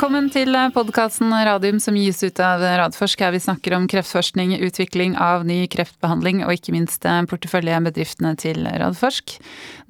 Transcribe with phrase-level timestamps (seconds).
[0.00, 5.12] Velkommen til podkasten Radium som gis ut av Radforsk, her vi snakker om kreftforskning, utvikling
[5.20, 9.34] av ny kreftbehandling og ikke minst porteføljebedriftene til Radforsk.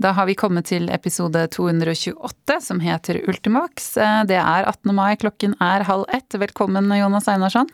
[0.03, 3.93] Da har vi kommet til episode 228 som heter Ultimax.
[4.27, 4.91] Det er 18.
[4.99, 6.35] mai, klokken er halv ett.
[6.35, 7.71] Velkommen Jonas Einarsson.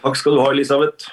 [0.00, 1.12] Takk skal du ha, Elisabeth.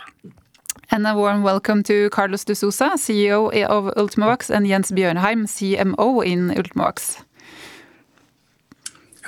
[0.87, 6.23] And a warm welcome to Carlos de Sousa, CEO of Ultimovacs, and Jens Bjørnheim, CMO
[6.23, 7.24] in Ultimovacs.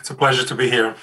[0.08, 0.96] It's a pleasure to be here.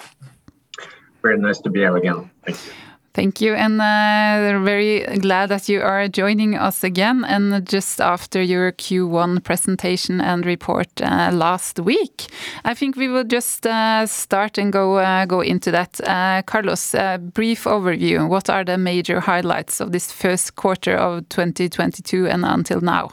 [1.21, 2.31] Very nice to be here again.
[2.47, 2.73] Thank you.
[3.13, 7.23] Thank you, and uh, very glad that you are joining us again.
[7.23, 12.29] And just after your Q1 presentation and report uh, last week,
[12.65, 16.01] I think we will just uh, start and go uh, go into that.
[16.01, 16.95] Uh, Carlos,
[17.35, 18.27] brief overview.
[18.27, 23.11] What are the major highlights of this first quarter of 2022 and until now?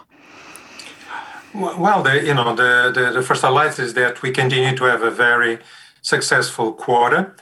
[1.53, 5.03] Well, the, you know, the, the, the first highlight is that we continue to have
[5.03, 5.59] a very
[6.01, 7.35] successful quarter.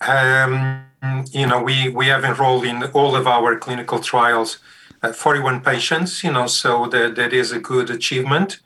[0.00, 0.84] Um,
[1.30, 4.58] you know, we, we have enrolled in all of our clinical trials
[5.02, 8.60] uh, 41 patients, you know, so that, that is a good achievement,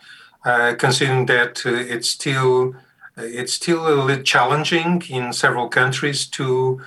[0.44, 2.74] uh, considering that uh, it's still
[3.16, 6.80] it's still a little challenging in several countries to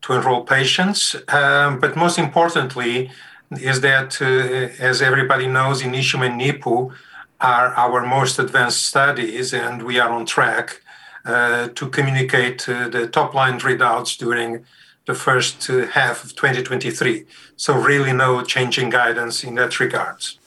[0.00, 1.16] to enroll patients.
[1.28, 3.10] Um, but most importantly,
[3.50, 6.94] is that as everybody knows, Initium and NIPU
[7.40, 10.80] are our most advanced studies, and we are on track
[11.24, 14.64] to communicate uh, the top line readouts during
[15.06, 17.24] the first uh, half of 2023.
[17.56, 20.38] So really no changing guidance in that regards.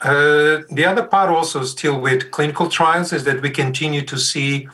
[0.00, 4.68] Uh, the other part also still with clinical trials is that we continue to see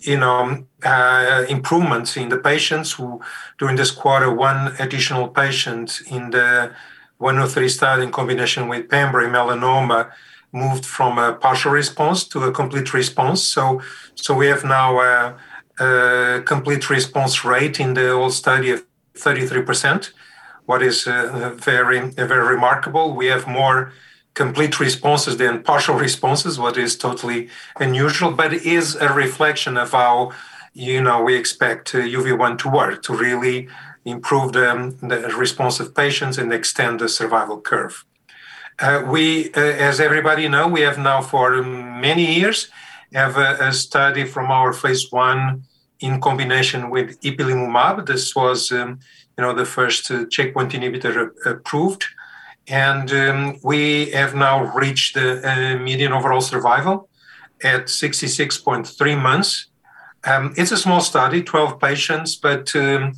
[0.00, 3.20] you know uh, improvements in the patients who
[3.58, 6.72] during this quarter one additional patient in the
[7.18, 10.10] 103 study in combination with pembro melanoma
[10.52, 13.80] moved from a partial response to a complete response so
[14.14, 15.36] so we have now a,
[15.80, 18.84] uh, complete response rate in the whole study of
[19.14, 20.10] 33%,
[20.66, 23.14] what is uh, very, very remarkable.
[23.14, 23.92] We have more
[24.34, 30.32] complete responses than partial responses, what is totally unusual, but is a reflection of how
[30.74, 33.68] you know we expect uh, UV1 to work to really
[34.04, 38.04] improve the, the response of patients and extend the survival curve.
[38.80, 42.68] Uh, we, uh, as everybody know, we have now for many years
[43.12, 45.64] have a, a study from our phase one
[46.00, 48.06] in combination with ipilimumab.
[48.06, 49.00] This was, um,
[49.36, 52.06] you know, the first uh, checkpoint inhibitor approved,
[52.68, 57.10] and um, we have now reached the uh, median overall survival
[57.62, 59.66] at 66.3 months.
[60.24, 63.12] Um, it's a small study, 12 patients, but um,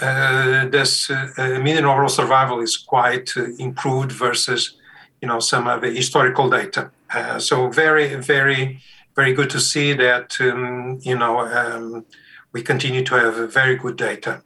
[0.00, 4.77] uh, this uh, median overall survival is quite improved versus,
[5.20, 6.90] you know, some of the historical data.
[7.38, 8.80] so very, very,
[9.16, 12.04] very good to see that, um, you know um,
[12.52, 14.42] we continue to have very good data.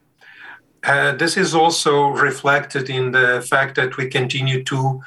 [0.83, 5.01] Uh, this is also reflected in the fact that we continue to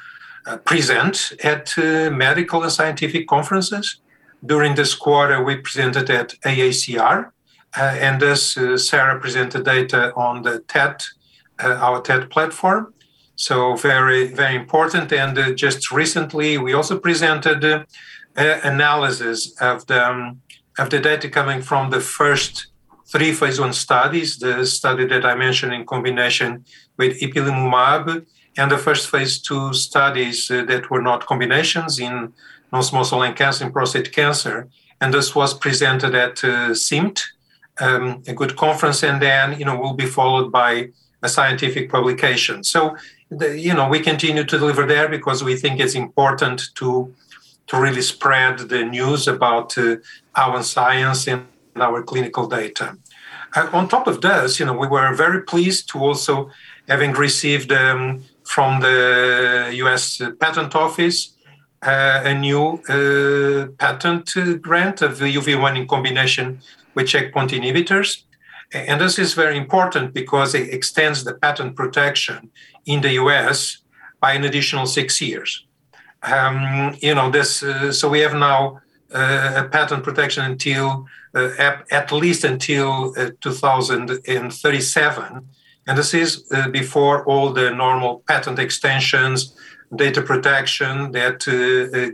[0.47, 3.99] uh, present at uh, medical and scientific conferences.
[4.45, 7.31] During this quarter, we presented at AACR,
[7.77, 11.05] uh, and as uh, Sarah presented data on the TET,
[11.63, 12.93] uh, our TET platform.
[13.37, 15.13] So very, very important.
[15.13, 17.85] And just recently, we also presented
[18.35, 20.41] analysis of the um,
[20.79, 22.67] of the data coming from the first
[23.07, 26.65] three phase one studies the study that I mentioned in combination
[26.97, 28.25] with ipilimumab,
[28.57, 32.33] and the first phase two studies uh, that were not combinations in
[32.71, 34.67] non small cell lung cancer and prostate cancer.
[34.99, 36.73] And this was presented at uh,
[37.79, 40.89] um, a good conference, and then you know will be followed by
[41.23, 42.63] a scientific publication.
[42.63, 42.95] So
[43.29, 47.13] you know we continue to deliver there because we think it's important to
[47.67, 49.97] to really spread the news about uh,
[50.35, 51.45] our science and
[51.75, 52.97] our clinical data.
[53.55, 56.49] Uh, on top of this, you know, we were very pleased to also
[56.87, 60.21] having received um, from the U.S.
[60.39, 61.33] Patent Office
[61.81, 66.59] uh, a new uh, patent grant of UV1 in combination
[66.95, 68.23] with checkpoint inhibitors.
[68.73, 72.51] And this is very important because it extends the patent protection
[72.85, 73.77] in the US
[74.19, 75.65] by an additional six years.
[76.23, 78.81] Um, you know, this, uh, so we have now
[79.13, 85.47] uh, a patent protection until uh, at least until uh, 2037.
[85.87, 89.55] And this is before all the normal patent extensions,
[89.95, 91.45] data protection that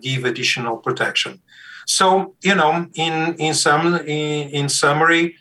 [0.03, 1.41] give additional protection.
[1.87, 5.37] So, you know, in, in, some, in, in summary,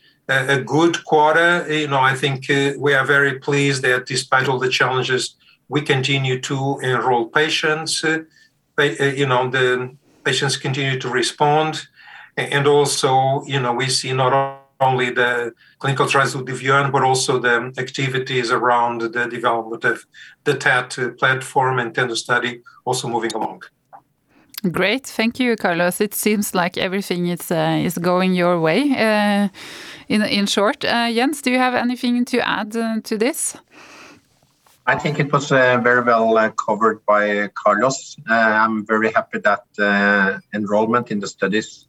[0.57, 1.67] a good quarter.
[1.73, 5.37] You know, I think uh, we are very pleased that despite all the challenges,
[5.69, 8.05] we continue to enroll patients.
[8.05, 8.25] Uh,
[8.79, 9.95] you know, the
[10.25, 11.87] patients continue to respond
[12.37, 17.39] and also you know we see not only the clinical trials with UV1, but also
[17.39, 20.05] the activities around the development of
[20.43, 23.63] the TET platform and TENDU study also moving along.
[24.71, 26.01] Great, thank you, Carlos.
[26.01, 28.93] It seems like everything is uh, is going your way.
[28.97, 29.49] Uh,
[30.09, 33.57] in in short, uh, Jens, do you have anything to add uh, to this?
[34.87, 38.17] I think it was uh, very well uh, covered by Carlos.
[38.29, 39.65] I'm very happy that
[40.55, 41.89] enrollment in the studies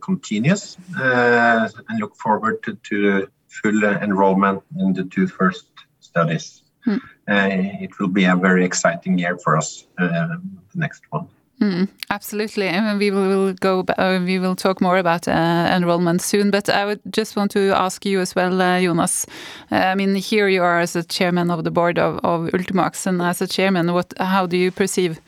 [0.00, 5.66] continues, and look forward to, to full enrollment in the two first
[6.00, 6.62] studies.
[6.84, 6.98] Hmm.
[7.28, 9.86] it will be a very exciting year for us.
[9.96, 10.40] the
[10.74, 11.28] next one.
[11.60, 13.84] Mm, absolutely, and we will go.
[13.98, 16.50] Uh, we will talk more about uh, enrollment soon.
[16.50, 19.26] But I would just want to ask you as well, uh, Jonas.
[19.70, 23.06] Uh, I mean, here you are as a chairman of the board of, of Ultimovacs,
[23.06, 24.14] and as a chairman, what?
[24.18, 25.20] How do you perceive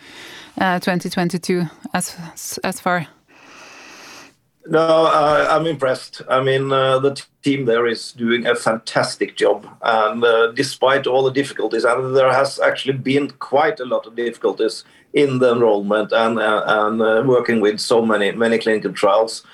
[0.56, 3.06] 2022 uh, as as far?
[4.66, 5.06] No,
[5.50, 6.22] I'm impressed.
[6.30, 10.24] I mean, uh, the team there is doing a fantastic job, and
[10.56, 15.38] despite all the difficulties, and there has actually been quite a lot of difficulties in
[15.38, 19.44] the enrollment and uh, and uh, working with so many many clinical trials.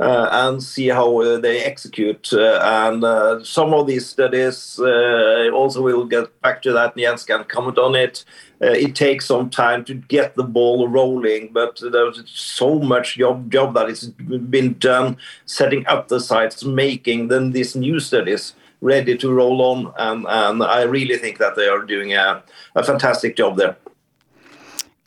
[0.00, 2.32] Uh, and see how uh, they execute.
[2.32, 7.42] Uh, and uh, some of these studies, also we'll get back to that, Jens can
[7.42, 8.24] comment on it.
[8.60, 13.74] it takes some time to get the ball rolling, but there's so much job, job
[13.74, 15.16] that has been done
[15.46, 19.92] setting up the sites, making then these new studies ready to roll on.
[19.98, 22.40] And, and I really think that they are doing a,
[22.76, 23.76] a fantastic job there.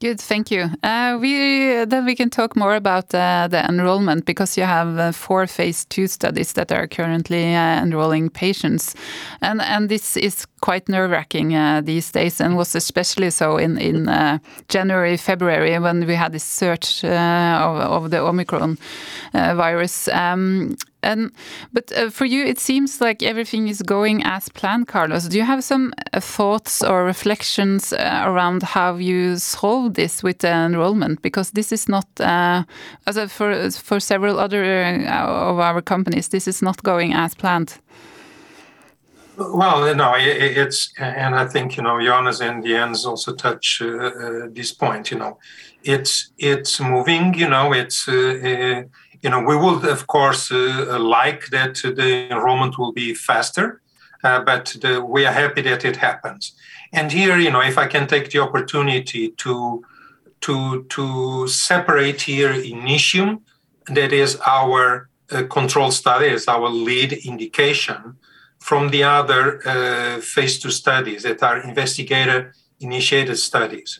[0.01, 0.67] Good, thank you.
[0.81, 5.11] Uh, we then we can talk more about uh, the enrollment because you have uh,
[5.11, 8.95] four phase two studies that are currently uh, enrolling patients,
[9.41, 13.77] and and this is quite nerve wracking uh, these days, and was especially so in
[13.77, 14.39] in uh,
[14.69, 18.79] January February when we had this surge of, of the Omicron
[19.33, 20.07] virus.
[20.07, 21.31] Um, and
[21.73, 25.27] but uh, for you, it seems like everything is going as planned, Carlos.
[25.27, 30.39] Do you have some uh, thoughts or reflections uh, around how you solve this with
[30.39, 31.21] the enrollment?
[31.21, 32.63] Because this is not, uh,
[33.07, 37.35] as a, for for several other uh, of our companies, this is not going as
[37.35, 37.79] planned.
[39.37, 44.47] Well, no, it, it's, and I think you know, Jonas and Jens also touch uh,
[44.51, 45.09] this point.
[45.09, 45.37] You know,
[45.83, 47.33] it's it's moving.
[47.33, 48.07] You know, it's
[49.21, 53.81] you know, we would of course uh, like that the enrollment will be faster,
[54.23, 56.53] uh, but the, we are happy that it happens.
[56.93, 59.83] And here, you know, if I can take the opportunity to
[60.41, 63.41] to to separate here Initium,
[63.85, 68.17] that is our uh, control study, is our lead indication,
[68.59, 73.99] from the other uh, phase two studies that are investigator initiated studies.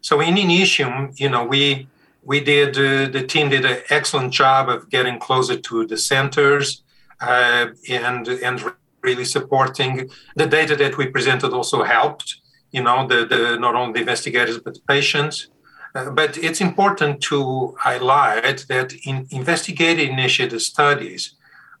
[0.00, 1.88] So in Initium, you know, we
[2.24, 6.82] we did uh, the team did an excellent job of getting closer to the centers
[7.20, 8.72] uh, and and
[9.02, 10.10] really supporting.
[10.36, 12.36] The data that we presented also helped
[12.72, 15.48] you know the, the not only the investigators but the patients.
[15.96, 21.36] Uh, but it's important to highlight that in investigator initiated studies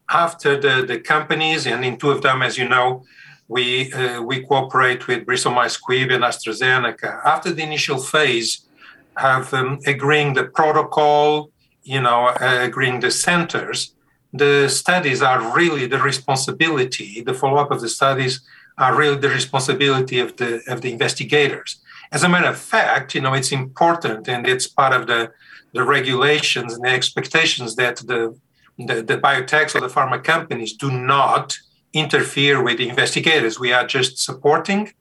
[0.08, 3.02] after the, the companies and in two of them as you know
[3.48, 8.63] we uh, we cooperate with Bristol Myers Squibb and AstraZeneca after the initial phase
[9.16, 11.50] have um, agreeing the protocol,
[11.82, 13.94] you know, uh, agreeing the centers,
[14.32, 18.40] the studies are really the responsibility, the follow-up of the studies
[18.78, 21.80] are really the responsibility of the of the investigators.
[22.10, 25.32] As a matter of fact, you know, it's important and it's part of the,
[25.72, 28.38] the regulations and the expectations that the,
[28.78, 31.56] the, the biotechs or the pharma companies do not
[31.92, 33.58] interfere with the investigators.
[33.58, 34.92] We are just supporting,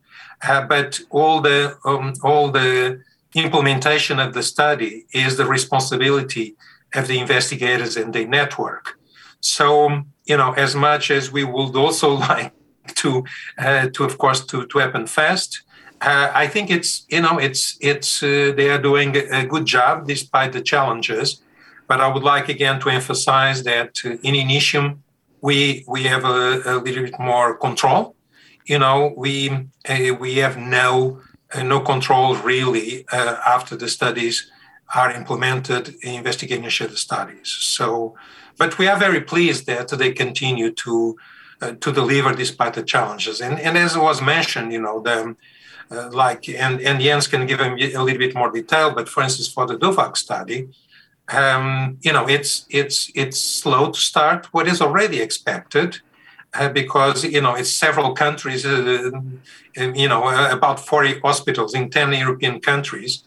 [0.47, 3.01] uh, but all the um, all the
[3.35, 6.55] implementation of the study is the responsibility
[6.93, 8.99] of the investigators and the network.
[9.39, 12.53] So, you know, as much as we would also like
[12.95, 13.23] to,
[13.57, 15.63] uh, to of course, to, to happen fast,
[16.01, 20.07] uh, I think it's, you know, it's, it's, uh, they are doing a good job
[20.07, 21.41] despite the challenges.
[21.87, 24.99] But I would like again to emphasize that uh, in Initium,
[25.41, 28.15] we, we have a, a little bit more control.
[28.65, 31.21] You know, we, uh, we have no
[31.61, 34.51] no control really uh, after the studies
[34.95, 37.47] are implemented in investigating the studies.
[37.47, 38.15] So,
[38.57, 41.17] but we are very pleased that they continue to
[41.61, 43.41] uh, to deliver despite the challenges.
[43.41, 45.35] And and as was mentioned, you know, the
[45.91, 48.91] uh, like and and Jens can give a, a little bit more detail.
[48.91, 50.69] But for instance, for the DOVACC study,
[51.29, 54.47] um, you know, it's it's it's slow to start.
[54.53, 56.01] What is already expected
[56.73, 59.11] because you know it's several countries, uh,
[59.75, 63.23] you know uh, about 40 hospitals in 10 European countries.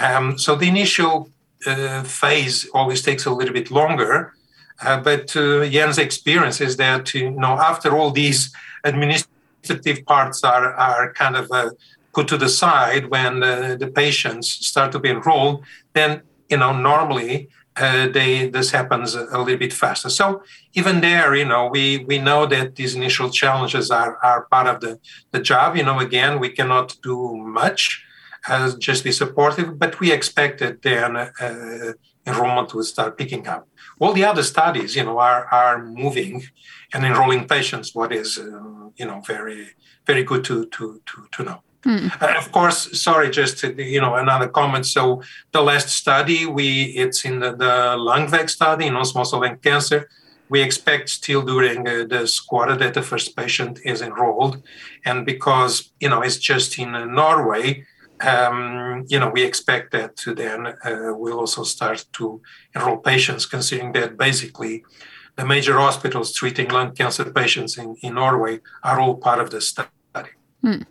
[0.00, 1.30] Um, so the initial
[1.66, 4.32] uh, phase always takes a little bit longer,
[4.80, 8.52] Uh, but uh, Jens' experience is that you know after all these
[8.84, 11.70] administrative parts are are kind of uh,
[12.14, 16.72] put to the side when uh, the patients start to be enrolled, then you know
[16.72, 17.48] normally
[17.80, 20.10] uh, they this happens a, little bit faster.
[20.10, 20.42] So
[20.74, 24.80] even there, you know, we we know that these initial challenges are are part of
[24.80, 24.98] the
[25.32, 25.76] the job.
[25.76, 28.04] You know, again, we cannot do much,
[28.48, 31.92] as just be supportive, but we expect that then uh,
[32.26, 33.68] enrollment will start picking up.
[34.00, 36.44] All the other studies, you know, are are moving
[36.92, 37.94] and enrolling patients.
[37.94, 39.70] What is uh, you know very
[40.06, 41.62] very good to to to to know.
[41.84, 42.10] Mm.
[42.20, 44.86] Uh, of course, sorry, just you know another comment.
[44.86, 50.08] So the last study, we it's in the, the study, non-small cell lung cancer.
[50.48, 54.62] We expect still during uh, this quarter that the first patient is enrolled,
[55.04, 57.84] and because you know it's just in uh, Norway,
[58.20, 62.40] um, you know we expect that to then uh, we'll also start to
[62.74, 64.84] enroll patients, considering that basically
[65.36, 69.60] the major hospitals treating lung cancer patients in, in Norway are all part of the
[69.60, 69.88] study.
[70.64, 70.84] Mm.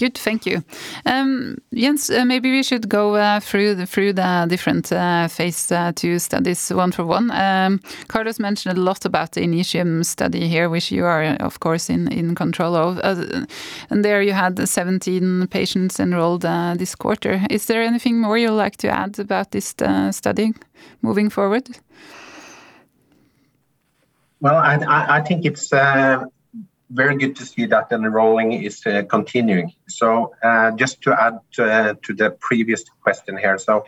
[0.00, 0.64] Good, thank you.
[1.04, 5.70] Um, Jens, uh, maybe we should go uh, through the, through the different uh, phase
[5.70, 7.30] uh, two studies one for one.
[7.30, 11.90] Um, Carlos mentioned a lot about the Initium study here, which you are, of course,
[11.90, 12.98] in, in control of.
[13.04, 13.44] Uh,
[13.90, 17.42] and there you had 17 patients enrolled uh, this quarter.
[17.50, 19.74] Is there anything more you'd like to add about this
[20.12, 20.54] study
[21.02, 21.68] moving forward?
[24.40, 25.70] Well, I, I think it's
[26.90, 29.72] very good to see that enrolling is uh, continuing.
[29.88, 33.86] So uh, just to add uh, to the previous question here, so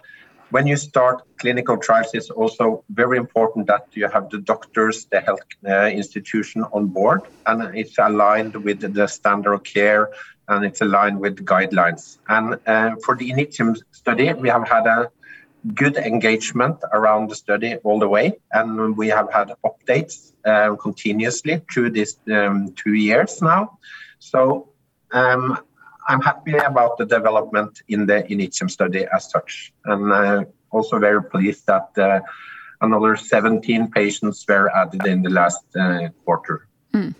[0.50, 5.20] when you start clinical trials, it's also very important that you have the doctors, the
[5.20, 10.10] health uh, institution on board, and it's aligned with the standard of care
[10.48, 12.18] and it's aligned with guidelines.
[12.28, 15.10] And uh, for the Initium study, we have had a
[15.74, 21.62] good engagement around the study all the way, and we have had updates uh, continuously
[21.72, 23.78] through these um, two years now.
[24.18, 24.68] So
[25.12, 25.58] um,
[26.08, 31.22] I'm happy about the development in the Initium study as such, and uh, also very
[31.22, 32.20] pleased that uh,
[32.80, 36.66] another 17 patients were added in the last uh, quarter.
[36.92, 37.14] Mm.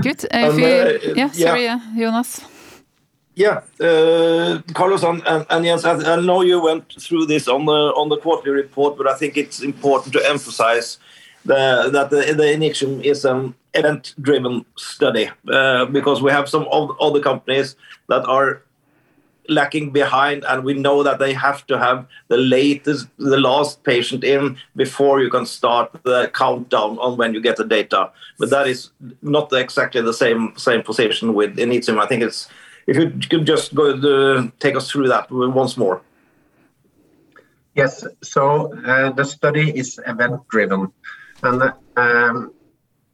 [0.00, 0.26] Good.
[0.30, 1.80] Um, you, yeah, sorry, yeah.
[1.96, 2.40] Jonas.
[3.36, 7.66] Yeah, uh, Carlos and, and, and Jens, I, I, know you went through this on
[7.66, 10.98] the on the quarterly report, but I think it's important to emphasize
[11.44, 17.20] the, that the, the Initium is an event-driven study uh, because we have some other
[17.20, 17.74] companies
[18.08, 18.62] that are
[19.48, 24.22] lacking behind, and we know that they have to have the latest, the last patient
[24.24, 28.10] in before you can start the countdown on when you get the data.
[28.38, 28.90] But that is
[29.22, 32.00] not exactly the same same position with Initium.
[32.00, 32.48] I think it's
[32.86, 36.02] if you could just go uh, take us through that once more.
[37.74, 38.06] Yes.
[38.22, 40.92] So uh, the study is event-driven.
[41.42, 42.54] And um,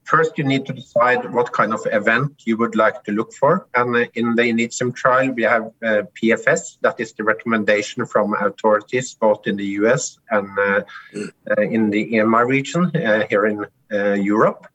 [0.05, 3.67] first, you need to decide what kind of event you would like to look for.
[3.75, 6.77] And uh, in the Initium trial, we have uh, PFS.
[6.83, 10.83] That is the recommendation from authorities both in the US and uh,
[11.50, 12.93] uh, in the EMA region
[13.31, 13.67] here in
[14.23, 14.67] Europe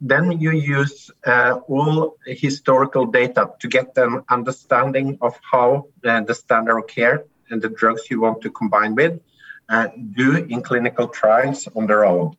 [0.00, 6.34] then you use uh, all historical data to get an understanding of how uh, the
[6.34, 9.20] standard of care and the drugs you want to combine with
[9.68, 12.36] uh, do in clinical trials on their own.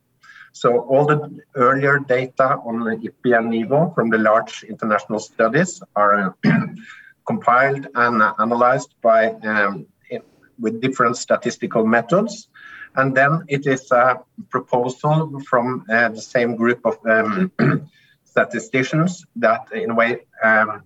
[0.51, 6.35] So all the earlier data on IPI and NIVO from the large international studies are
[7.27, 9.85] compiled and analyzed by um,
[10.59, 12.49] with different statistical methods
[12.99, 17.51] and then it is a proposal from uh, the same group of um,
[18.23, 20.11] statisticians that, in a way,
[20.43, 20.83] um,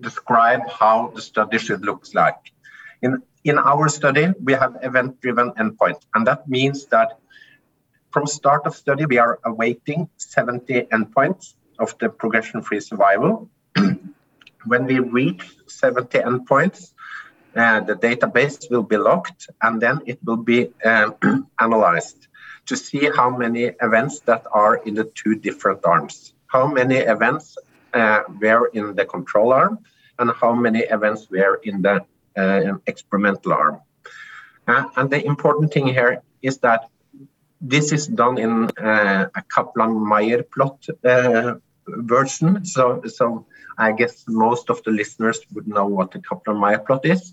[0.00, 2.52] describe how the study should look like.
[3.02, 7.18] In, in our study, we have event-driven endpoint, and that means that
[8.10, 13.48] from start of study, we are awaiting 70 endpoints of the progression-free survival.
[14.66, 16.92] when we reach 70 endpoints,
[17.56, 21.14] uh, the database will be locked and then it will be um,
[21.60, 22.28] analyzed
[22.66, 26.34] to see how many events that are in the two different arms.
[26.46, 27.56] How many events
[27.92, 29.80] uh, were in the control arm
[30.18, 32.04] and how many events were in the
[32.36, 33.80] uh, experimental arm.
[34.68, 36.88] Uh, and the important thing here is that
[37.60, 40.86] this is done in uh, a Kaplan-Meier plot
[41.86, 42.64] version.
[42.64, 43.46] So, so
[43.78, 47.32] I guess most of the listeners would know what the Kaplan-Meier plot is.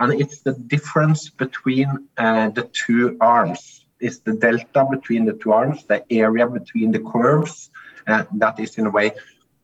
[0.00, 3.86] And it's the difference between uh, the two arms.
[4.00, 7.70] It's the delta between the two arms, the area between the curves,
[8.06, 9.12] uh, that is in a way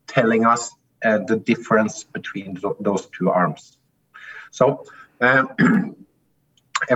[0.07, 0.71] telling us
[1.05, 3.79] uh, the difference between th those two arms.
[4.50, 4.65] So
[5.21, 5.45] um,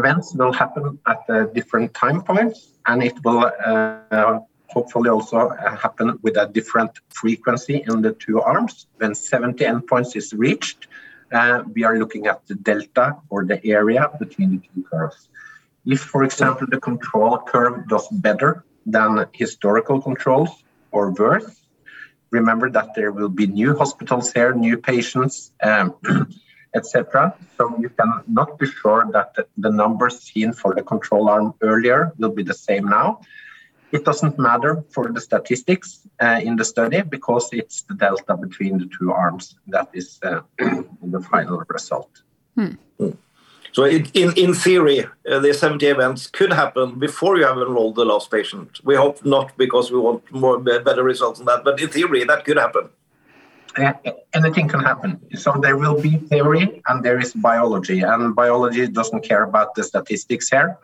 [0.01, 4.41] events will happen at uh, different time points, and it will uh,
[4.75, 5.39] hopefully also
[5.85, 8.87] happen with a different frequency in the two arms.
[8.99, 10.89] When 70 endpoints is reached,
[11.33, 15.29] uh, we are looking at the delta or the area between the two curves.
[15.87, 20.53] If, for example, the control curve does better than historical controls
[20.91, 21.51] or worse,
[22.31, 25.95] remember that there will be new hospitals here, new patients, um,
[26.75, 27.35] etc.
[27.57, 29.31] So you can not be sure that
[29.65, 33.21] the numbers seen for the control arm earlier will be the same now.
[33.97, 35.89] It doesn't matter for the statistics
[36.21, 40.41] uh, in the study because it's the delta between the two arms that is uh,
[41.15, 42.11] the final result.
[42.57, 42.75] Hmm.
[43.71, 47.95] So in, in, in theory, uh, the 70 events could happen before you have enrolled
[47.95, 48.81] the last patient.
[48.83, 52.45] We hope not because we want more better results than that, but in theory that
[52.45, 52.89] could happen.
[53.77, 53.93] Uh,
[54.33, 55.21] anything can happen.
[55.35, 59.85] So there will be theory and there is biology, and biology doesn't care about the
[59.85, 60.79] statistics here.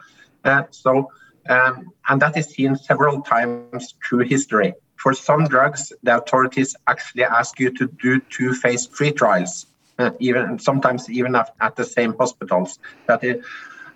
[0.45, 1.11] Uh, so
[1.50, 4.73] um, and that is seen several times through history.
[4.97, 9.66] For some drugs, the authorities actually ask you to do two phase three trials,
[9.99, 12.78] uh, even sometimes even at, at, the same hospitals.
[13.09, 13.45] That is,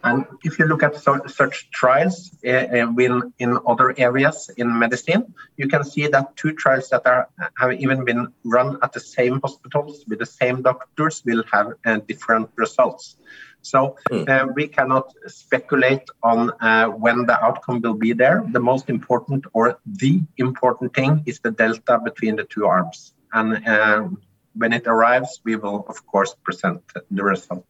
[0.03, 5.69] and if you look at such trials uh, in, in other areas in medicine, you
[5.69, 10.05] can see that two trials that are have even been run at the same hospitals
[10.09, 13.17] with the same doctors will have uh, different results.
[13.65, 14.25] So hmm.
[14.29, 18.45] uh, we cannot speculate on uh, when the outcome will be there.
[18.53, 23.15] The most important or the important thing is the delta between the two arms.
[23.33, 24.09] And uh,
[24.55, 27.67] when it arrives, we will, of course, present the result.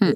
[0.00, 0.12] Hmm.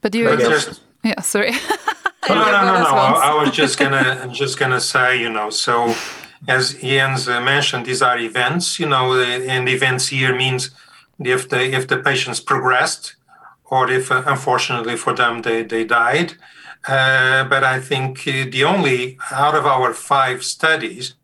[0.00, 1.50] But you, just, yeah, sorry.
[2.28, 2.94] no, no, no, no.
[2.94, 5.94] I, I was just gonna, just gonna say, you know, so
[6.48, 10.70] as Jens uh, mentioned, these are events, you know, and events here means
[11.18, 13.16] if the if the patients progressed,
[13.72, 16.34] or if uh, unfortunately for them they, they died.
[16.86, 21.14] Uh, but I think uh, the only out of our five studies,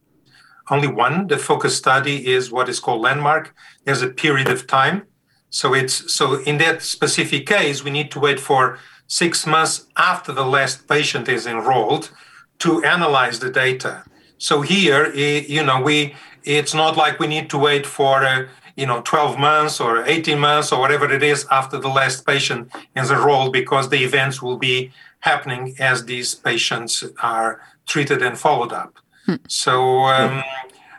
[0.70, 3.54] only one, the focus study, is what is called landmark.
[3.84, 5.02] There's a period of time.
[5.50, 10.32] So it's so in that specific case, we need to wait for six months after
[10.32, 12.10] the last patient is enrolled
[12.60, 14.04] to analyze the data.
[14.38, 18.46] So here, you know, we it's not like we need to wait for uh,
[18.78, 22.70] you know 12 months or 18 months or whatever it is after the last patient
[22.94, 28.72] is enrolled because the events will be happening as these patients are treated and followed
[28.72, 28.94] up
[29.26, 29.34] hmm.
[29.48, 30.44] so um,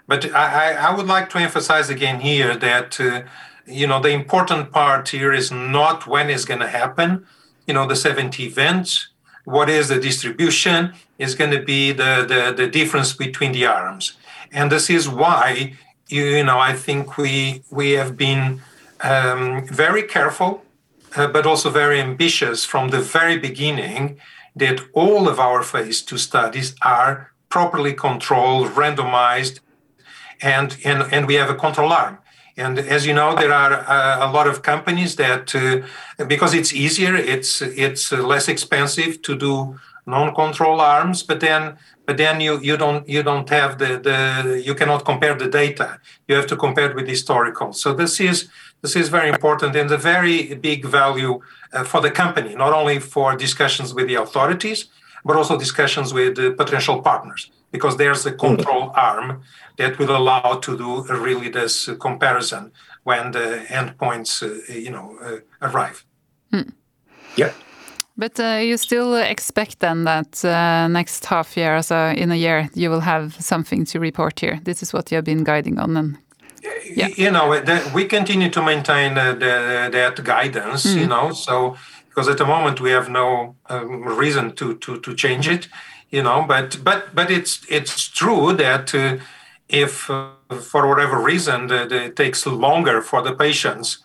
[0.07, 3.21] but I, I, would like to emphasize again here that uh,
[3.65, 7.25] you know the important part here is not when it's going to happen
[7.65, 9.07] you know the 70 events
[9.45, 14.17] what is the distribution is going to be the, the the difference between the arms
[14.51, 15.77] and this is why
[16.09, 18.61] you know, I think we we have been
[19.01, 20.63] um, very careful,
[21.15, 24.19] uh, but also very ambitious from the very beginning
[24.55, 29.59] that all of our phase two studies are properly controlled, randomized,
[30.41, 32.17] and and and we have a control arm.
[32.57, 36.73] And as you know, there are uh, a lot of companies that, uh, because it's
[36.73, 42.77] easier, it's it's less expensive to do non-control arms, but then but then you you
[42.77, 45.99] don't you don't have the the you cannot compare the data.
[46.27, 47.73] You have to compare it with historical.
[47.73, 48.49] So this is
[48.81, 51.41] this is very important and a very big value
[51.73, 54.87] uh, for the company, not only for discussions with the authorities,
[55.25, 58.97] but also discussions with the potential partners, because there's a control mm.
[58.97, 59.41] arm
[59.77, 62.71] that will allow to do really this comparison
[63.03, 66.05] when the endpoints, uh, you know, uh, arrive.
[66.53, 66.71] Mm.
[67.35, 67.51] Yeah.
[68.19, 72.69] But uh, you still expect then that uh, next half year, so in a year,
[72.73, 74.59] you will have something to report here.
[74.65, 76.17] This is what you have been guiding on, and
[76.93, 77.07] yeah.
[77.15, 80.85] you know, the, we continue to maintain uh, the, that guidance.
[80.85, 80.99] Mm.
[80.99, 81.77] You know, so
[82.09, 85.69] because at the moment we have no um, reason to, to to change it.
[86.09, 89.15] You know, but but but it's it's true that uh,
[89.69, 93.99] if uh, for whatever reason the, the, it takes longer for the patients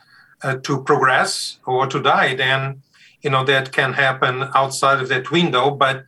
[0.45, 2.84] uh, to progress or to die, then
[3.25, 6.05] you know that can happen outside of that window but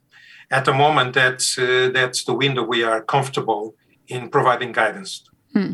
[0.51, 3.75] at the moment that's uh, that's the window we are comfortable
[4.09, 5.73] in providing guidance hmm.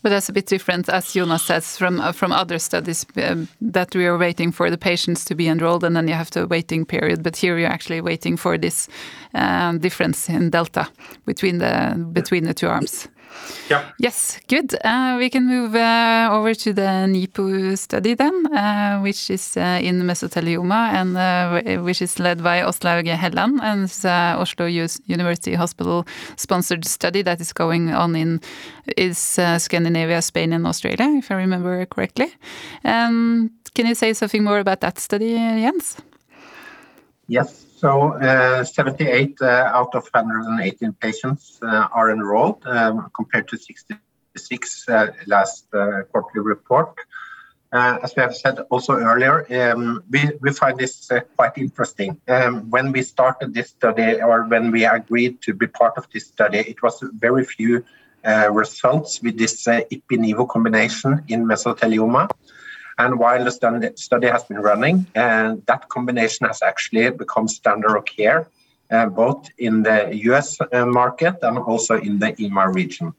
[0.00, 3.94] But that's a bit different, as Jonas says, from uh, from other studies um, that
[3.96, 6.86] we are waiting for the patients to be enrolled, and then you have to waiting
[6.86, 7.22] period.
[7.24, 8.88] But here you're actually waiting for this
[9.34, 10.88] uh, difference in delta
[11.26, 13.08] between the between the two arms.
[13.68, 13.84] Yeah.
[13.98, 14.74] Yes, good.
[14.82, 19.78] Uh, we can move uh, over to the NIPU study then, uh, which is uh,
[19.82, 26.06] in mesothelioma and uh, which is led by Åslaug Helland and it's Oslo University Hospital
[26.36, 28.40] sponsored study that is going on in
[28.96, 32.32] is uh, Scandinavia, Spain, and Australia, if I remember correctly.
[32.84, 35.96] Um, can you say something more about that study, Jens?
[37.26, 37.67] Yes.
[37.78, 44.88] So uh, 78 uh, out of 118 patients uh, are enrolled um, compared to 66
[44.88, 46.96] uh, last quarterly report.
[47.72, 52.20] As we have said also earlier, um, we, we find this quite interesting.
[52.26, 56.26] Um, when we started this study or when we agreed to be part of this
[56.26, 57.84] study, it was very few
[58.50, 59.82] results with this uh,
[60.50, 62.28] combination in mesothelioma.
[62.98, 68.04] And while the study has been running, and that combination has actually become standard of
[68.04, 68.48] care,
[68.90, 73.14] uh, both in the US uh, market and also in the EMA region.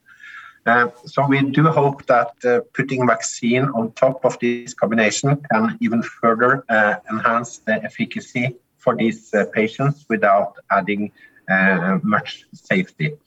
[0.65, 5.77] Uh, so we do hope that uh, putting vaccine on top of this combination can
[5.79, 11.11] even further uh, enhance the efficacy for these uh, patients without adding
[12.03, 13.17] much safety.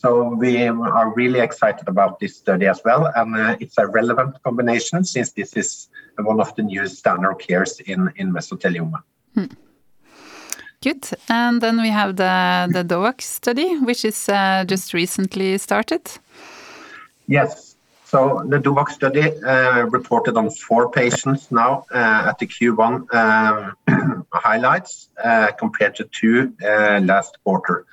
[0.00, 4.42] So we are really excited about this study as well, and uh, it's a relevant
[4.42, 9.02] combination since this is one of the new standard cares in in mesothelioma.
[9.34, 9.52] Hmm.
[10.82, 11.10] Good.
[11.28, 16.02] And then we have the the DOVACC study, which is uh, just recently started.
[17.26, 17.76] Yes.
[18.04, 24.26] So the DOVACC study uh, reported on four patients now uh, at the Q1 um,
[24.32, 27.84] highlights uh, compared to two uh, last quarter.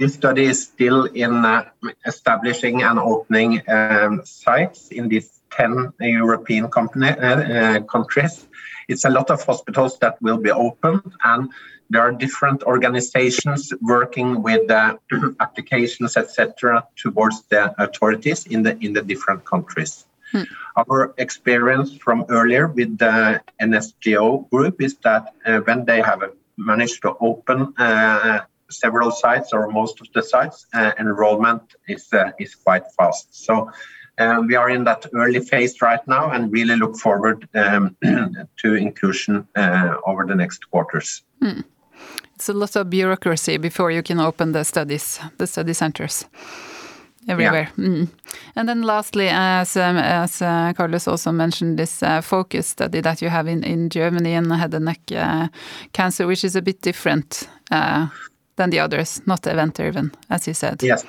[0.00, 1.68] This study is still in uh,
[2.06, 8.46] establishing and opening um, sites in these 10 European company, uh, uh, countries.
[8.88, 11.50] It's a lot of hospitals that will be opened, and
[11.90, 14.70] there are different organizations working with
[15.40, 20.06] applications, etc., towards the authorities in the in the different countries.
[20.32, 20.44] Hmm.
[20.76, 26.22] Our experience from earlier with the NSGO group is that uh, when they have
[26.56, 32.32] managed to open uh, several sites or most of the sites, uh, enrollment is uh,
[32.38, 33.28] is quite fast.
[33.46, 33.70] So.
[34.18, 37.96] Uh, we are in that early phase right now and really look forward um,
[38.58, 41.22] to inclusion uh, over the next quarters.
[41.40, 41.60] Hmm.
[42.34, 46.26] It's a lot of bureaucracy before you can open the studies, the study centers
[47.28, 47.68] everywhere.
[47.76, 47.84] Yeah.
[47.84, 48.08] Mm.
[48.56, 53.22] And then lastly, as um, as uh, Carlos also mentioned, this uh, focus study that
[53.22, 55.48] you have in, in Germany in head and neck uh,
[55.92, 58.08] cancer, which is a bit different uh,
[58.60, 60.82] than the others, not event driven, as you said.
[60.82, 61.04] Yes.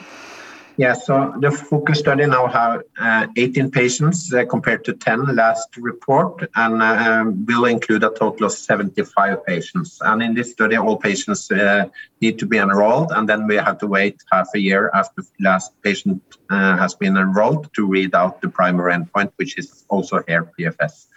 [0.78, 5.76] Yeah, so the focus study now have uh, 18 patients uh, compared to 10 last
[5.76, 10.00] report, and uh, will include a total of 75 patients.
[10.02, 11.90] And in this study, all patients uh,
[12.22, 15.70] need to be enrolled, and then we have to wait half a year after last
[15.82, 20.50] patient uh, has been enrolled to read out the primary endpoint, which is also here
[20.58, 21.08] PFS.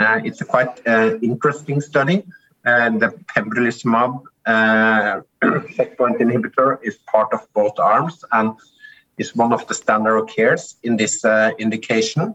[0.00, 0.74] Uh, it's a quite
[1.22, 2.24] interesting study,
[2.64, 4.24] and the pembrolizumab
[5.76, 8.52] checkpoint inhibitor is part of both arms and
[9.18, 12.34] is one of the standard of cares in this uh, indication.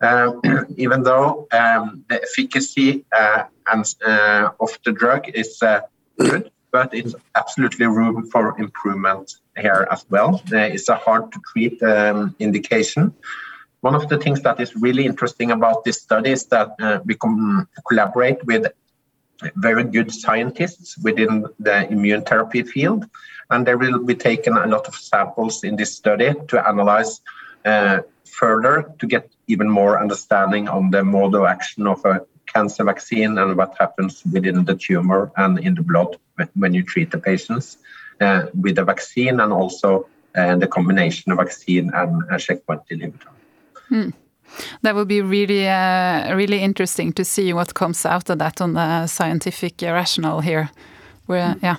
[0.00, 0.32] Uh,
[0.76, 5.80] even though um, the efficacy uh, and, uh, of the drug is uh,
[6.18, 10.42] good, but it's absolutely room for improvement here as well.
[10.50, 13.14] it's a hard to treat um, indication.
[13.82, 16.70] One of the things that is really interesting about this study is that
[17.04, 18.66] we can collaborate with
[19.56, 23.08] very good scientists within the immune therapy field,
[23.50, 27.20] and there will be taken a lot of samples in this study to analyze
[27.64, 32.84] uh, further to get even more understanding on the mode of action of a cancer
[32.84, 36.16] vaccine and what happens within the tumor and in the blood
[36.54, 37.78] when you treat the patients
[38.20, 43.28] uh, with the vaccine and also uh, the combination of vaccine and a checkpoint inhibitor.
[43.88, 44.10] Hmm.
[44.82, 48.74] That would be really, uh, really interesting to see what comes out of that on
[48.74, 50.70] the scientific rationale here.
[51.26, 51.62] Where, mm.
[51.62, 51.76] yeah.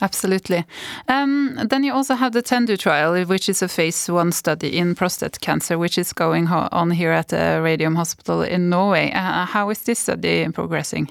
[0.00, 0.64] Absolutely.
[1.08, 4.94] Um, then you also have the TENDU trial, which is a phase one study in
[4.94, 9.12] prostate cancer, which is going on here at the Radium Hospital in Norway.
[9.12, 11.08] Uh, how is this study progressing?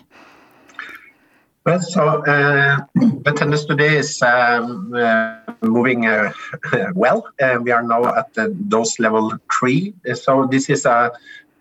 [1.68, 6.32] Well, so uh, the TENDU study is um, uh, moving uh,
[6.96, 7.28] well.
[7.42, 9.94] Uh, we are now at the dose level three.
[10.14, 11.12] So this is a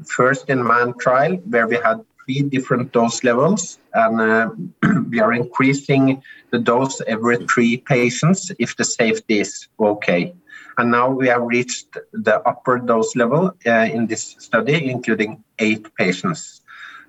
[0.04, 4.50] first in man trial where we had three different dose levels, and uh,
[5.10, 10.32] we are increasing the dose every three patients if the safety is okay.
[10.78, 15.92] And now we have reached the upper dose level uh, in this study, including eight
[15.96, 16.62] patients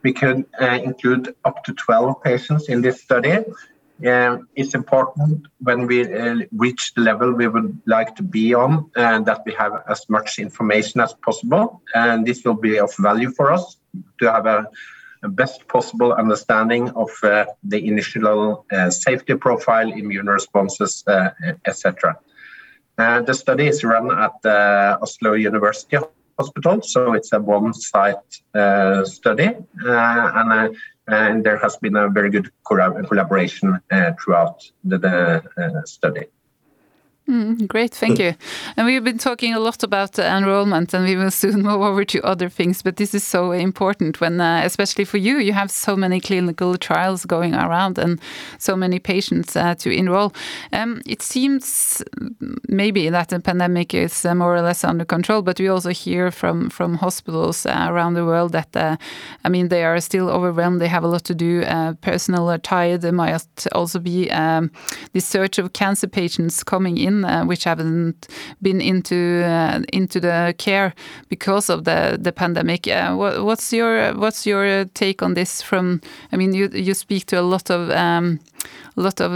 [0.08, 3.36] we could uh, include up to 12 patients in this study.
[4.12, 8.72] Uh, it's important when we uh, reach the level we would like to be on
[8.96, 11.82] uh, that we have as much information as possible.
[11.94, 13.66] And this will be of value for us
[14.20, 14.60] to have a,
[15.24, 21.04] a best possible understanding of uh, the initial uh, safety profile, immune responses,
[21.66, 22.18] etc.
[23.30, 24.38] the study is run at
[25.02, 25.98] Oslo University
[26.38, 29.48] hospital, so it's a one-site uh, study,
[29.86, 30.70] uh, and uh,
[31.10, 36.26] and there has been a very good collaboration uh, throughout the, the study.
[37.30, 38.36] Mm, great, thank you.
[38.78, 42.06] And we've been talking a lot about uh, enrollment, and we will soon move over
[42.06, 42.82] to other things.
[42.82, 46.78] But this is so important when, uh, especially for you, you have so many clinical
[46.78, 48.22] trials going around and
[48.60, 50.34] so many patients uh, to enroll.
[50.72, 52.02] Um, it seems
[52.70, 56.32] maybe that the pandemic is uh, more or less under control, but we also hear
[56.32, 58.96] from from hospitals uh, around the world that, uh,
[59.44, 60.80] I mean, they are still overwhelmed.
[60.80, 61.66] They have a lot to do.
[62.00, 63.02] personnel are tired.
[63.02, 64.72] There might also be um,
[65.12, 68.28] the surge of cancer patients coming in uh, which haven't
[68.62, 70.94] been into uh, into the care
[71.30, 72.88] because of the the pandemic.
[72.88, 75.62] Uh, what, what's your what's your take on this?
[75.62, 76.02] From
[76.32, 78.40] I mean, you you speak to a lot of um,
[78.96, 79.32] a lot of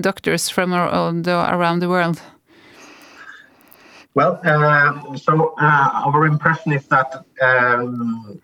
[0.00, 2.20] doctors from around the, world.
[4.14, 8.40] Well, uh, so uh, our impression is that um,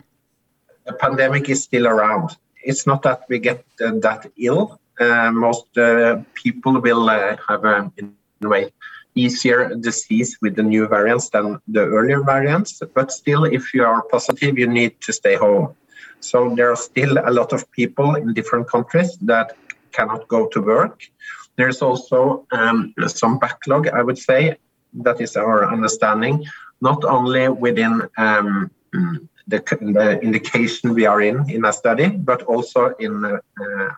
[0.85, 2.37] the pandemic is still around.
[2.63, 4.79] It's not that we get uh, that ill,
[5.33, 8.71] most uh, people will uh, have a, in a way
[9.15, 12.81] easier disease with the new variants than the earlier variants.
[12.93, 15.75] But still, if you are positive, you need to stay home.
[16.21, 19.55] So there are still a lot of people in different countries that
[19.91, 21.01] cannot go to work.
[21.55, 24.57] There's also um, some backlog, I would say.
[24.93, 26.45] That is our understanding,
[26.81, 28.71] not only within um,
[29.49, 33.39] the, the, indication we are in in a study, but also in uh,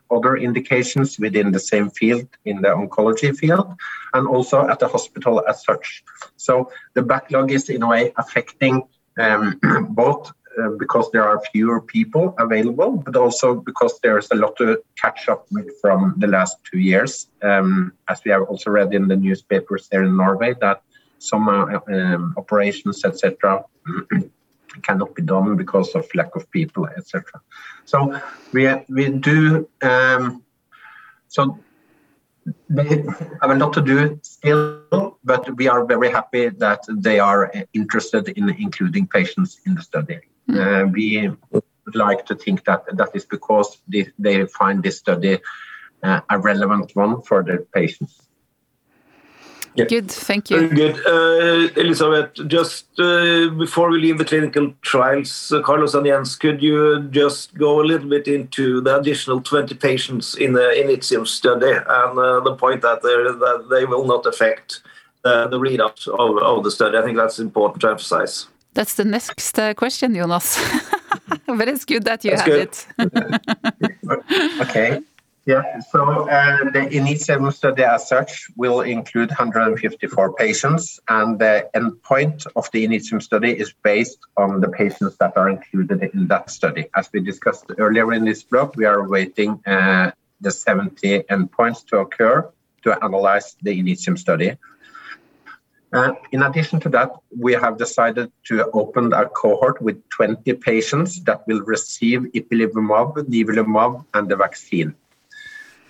[0.10, 3.68] other indications within the same field in the oncology field,
[4.14, 6.04] and also at the hospital as such.
[6.38, 8.84] So the backlog is in a way affecting
[9.20, 9.60] um,
[9.90, 14.82] both uh, because there are fewer people available, but also because there's a lot to
[15.02, 17.28] catch up with from the last two years.
[17.42, 20.82] Um, as we have also read in the newspapers there in Norway, that
[21.20, 23.64] some uh, um, operations, etc.,
[24.84, 27.42] cannot be done because of lack of people, etc.
[27.86, 28.20] So
[28.54, 30.44] we we do um,
[31.28, 31.58] so
[32.70, 33.04] they
[33.42, 38.30] have a lot to do still, but we are very happy that they are interested
[38.30, 40.20] in including patients in the study.
[40.50, 40.58] Mm.
[40.58, 45.40] Uh, we would like to think that that is because they, they find this study
[46.04, 48.28] uh, a relevant one for their patients.
[49.76, 49.86] Yeah.
[49.86, 50.68] Good, thank you.
[50.68, 50.96] Very good.
[51.06, 56.62] Uh, Elisabeth, just uh, before we leave the clinical trials, uh, Carlos and Jens, could
[56.62, 61.72] you just go a little bit into the additional 20 patients in the initial study
[61.72, 64.82] and uh, the point that, that, they will not affect
[65.24, 66.98] uh, the readout of, of, the study?
[66.98, 68.48] I think that's important to emphasize.
[68.74, 70.60] That's the next uh, question, Jonas.
[71.48, 72.78] but it's good that you that's had good.
[73.00, 74.62] it.
[74.62, 75.02] okay.
[75.46, 82.46] Yeah, so uh, the INITIUM study as such will include 154 patients, and the endpoint
[82.56, 86.86] of the INITIUM study is based on the patients that are included in that study.
[86.96, 91.98] As we discussed earlier in this blog, we are waiting uh, the 70 endpoints to
[91.98, 92.48] occur
[92.84, 94.58] to analyze the INITIUM study.
[95.92, 101.20] Uh, in addition to that, we have decided to open a cohort with 20 patients
[101.24, 104.94] that will receive ipilimumab, nivolumab, and the vaccine.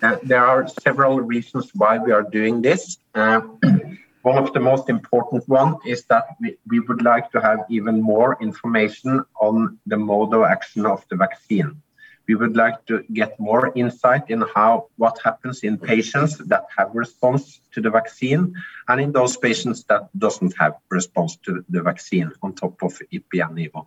[0.01, 2.97] There are several reasons why we are doing this.
[3.13, 3.41] Uh,
[4.23, 8.01] one of the most important one is that we, we would like to have even
[8.01, 11.81] more information on the mode of action of the vaccine.
[12.27, 16.89] We would like to get more insight in how what happens in patients that have
[16.93, 18.55] response to the vaccine
[18.87, 23.47] and in those patients that doesn't have response to the vaccine on top of IPI
[23.47, 23.85] and NIVO.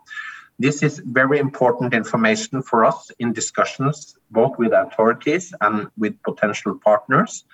[0.59, 6.79] This is very important information for us in discussions both with authorities and with potential
[6.85, 7.45] partners.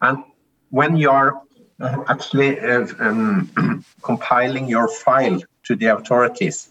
[0.00, 0.24] And
[0.70, 1.42] when you are
[1.80, 6.70] uh, actually uh, um, compiling your file to the authorities,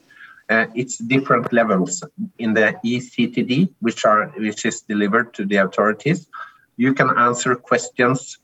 [0.49, 2.03] uh, it's different levels
[2.39, 6.27] in the ECTD, which are which is delivered to the authorities.
[6.77, 8.37] You can answer questions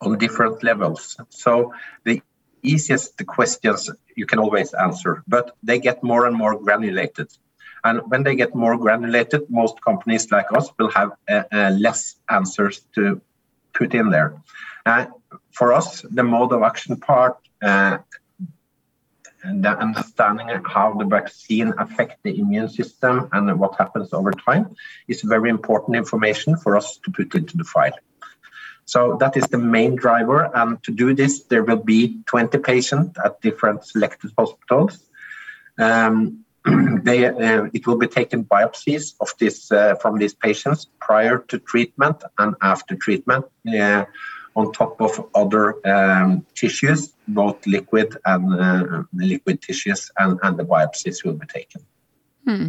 [0.00, 1.16] on different levels.
[1.30, 1.74] So
[2.04, 2.22] the
[2.64, 7.28] easiest questions you can always answer, but they get more and more granulated.
[7.84, 12.16] And when they get more granulated, most companies like us will have uh, uh, less
[12.30, 13.20] answers to
[13.74, 14.40] put in there.
[14.86, 15.06] Uh,
[15.50, 17.98] for us, the mode of action part uh,
[19.42, 24.74] and understanding how the vaccine affect the immune system and what happens over time
[25.06, 27.92] is very important information for us to put into the file.
[28.86, 30.50] So that is the main driver.
[30.54, 35.08] And to do this, there will be 20 patients at different selected hospitals.
[35.78, 36.44] Um,
[37.02, 41.58] they, uh, it will be taken biopsies of this uh, from these patients prior to
[41.58, 43.44] treatment and after treatment,
[43.78, 44.04] uh,
[44.56, 50.64] on top of other um, tissues, both liquid and uh, liquid tissues, and, and, the
[50.64, 51.84] biopsies will be taken.
[52.44, 52.68] Hmm.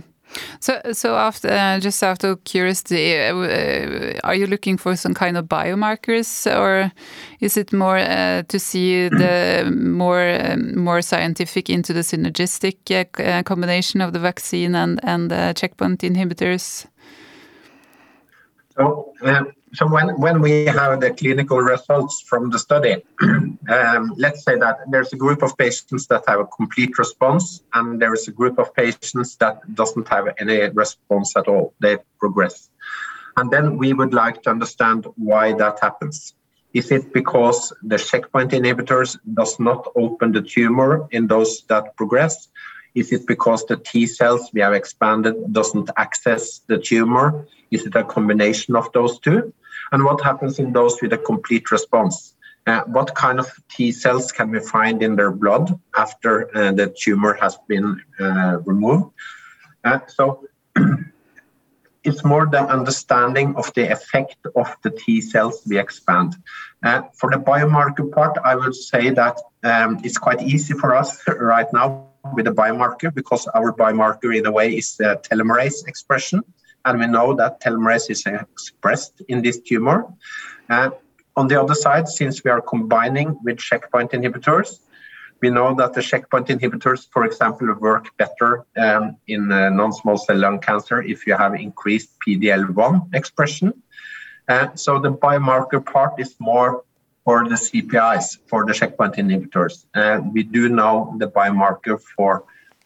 [0.59, 5.13] So, so after uh, just out of curiosity, uh, uh, are you looking for some
[5.13, 6.91] kind of biomarkers, or
[7.39, 13.21] is it more uh, to see the more um, more scientific into the synergistic uh,
[13.21, 16.85] uh, combination of the vaccine and and checkpoint inhibitors?
[18.77, 19.13] So,
[19.75, 24.79] so when, when we have the clinical results from the study, um, let's say that
[24.89, 28.57] there's a group of patients that have a complete response, and there is a group
[28.57, 31.73] of patients that doesn't have any response at all.
[31.79, 32.69] They progress.
[33.38, 36.33] And then we would like to understand why that happens.
[36.73, 42.49] Is it because the checkpoint inhibitors does not open the tumor in those that progress?
[42.95, 47.45] Is it because the T cells we have expanded doesn't access the tumor?
[47.71, 49.53] Is it a combination of those two?
[49.91, 52.35] And what happens in those with a complete response?
[52.67, 56.93] Uh, what kind of T cells can we find in their blood after uh, the
[56.99, 59.13] tumor has been uh, removed?
[59.83, 60.47] Uh, so
[62.03, 66.35] it's more the understanding of the effect of the T cells we expand.
[66.83, 71.21] Uh, for the biomarker part, I would say that um, it's quite easy for us
[71.27, 76.43] right now with the biomarker because our biomarker in a way is the telomerase expression
[76.85, 80.05] and we know that telomerase is expressed in this tumor.
[80.69, 80.91] Uh,
[81.35, 84.79] on the other side, since we are combining with checkpoint inhibitors,
[85.41, 90.37] we know that the checkpoint inhibitors, for example, work better um, in uh, non-small cell
[90.37, 93.73] lung cancer if you have increased PD-L1 expression.
[94.47, 96.83] Uh, so the biomarker part is more
[97.25, 99.85] for the CPIs, for the checkpoint inhibitors.
[99.93, 102.45] Uh, we do know the biomarker for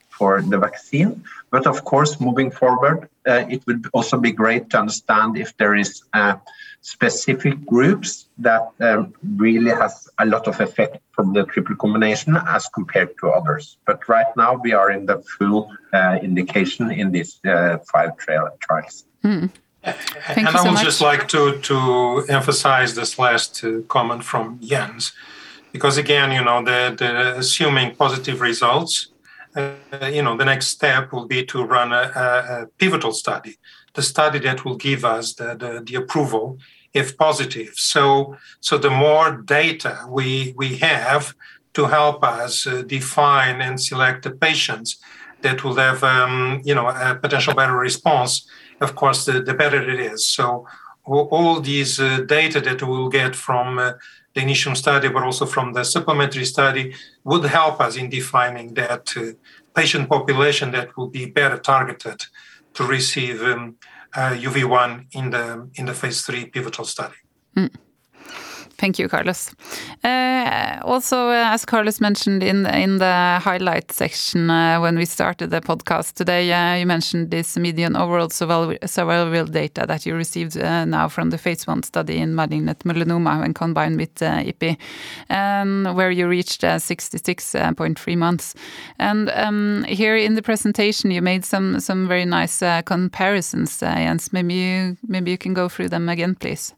[0.09, 1.23] for the vaccine.
[1.49, 5.75] But of course, moving forward, uh, it would also be great to understand if there
[5.75, 6.35] is uh,
[6.81, 12.67] specific groups that um, really has a lot of effect from the triple combination as
[12.69, 13.77] compared to others.
[13.85, 18.49] But right now, we are in the full uh, indication in these uh, five trial
[18.59, 19.05] trials.
[19.23, 19.49] Mm.
[19.83, 21.77] and I would just like to to
[22.27, 25.13] emphasize this last uh, comment from Jens,
[25.71, 29.07] because again, you know, the, the assuming positive results
[29.59, 33.57] uh, you know, the next step will be to run a, a, pivotal study,
[33.93, 36.57] the study that will give us the, the, the, approval
[36.93, 37.73] if positive.
[37.75, 41.33] So, so the more data we, we have
[41.73, 44.99] to help us uh, define and select the patients
[45.41, 48.49] that will have, um, you know, a potential better response,
[48.81, 50.25] of course, the, the better it is.
[50.25, 50.65] So
[51.05, 53.93] all, these uh, data that we'll get from uh,
[54.39, 59.05] the initial study, but also from the supplementary study, would help us in defining that
[59.17, 59.21] uh,
[59.75, 62.19] patient population that will be better targeted
[62.73, 63.75] to receive um,
[64.15, 67.19] uh, UV1 in the in the phase three pivotal study.
[67.55, 67.69] Mm.
[68.79, 69.53] Thank you, Carlos.
[70.05, 75.59] Uh, also, as Carlos mentioned in in the highlight section uh, when we started the
[75.59, 81.29] podcast today, uh, you mentioned this median overall survival data that you received now from
[81.29, 84.77] the phase one study in malignant melanoma when combined with IPI,
[85.29, 88.55] um, where you reached 66.3 months.
[88.97, 94.31] And um, here in the presentation, you made some some very nice comparisons, Jens.
[94.31, 96.73] Maybe you, maybe you can go through them again, please.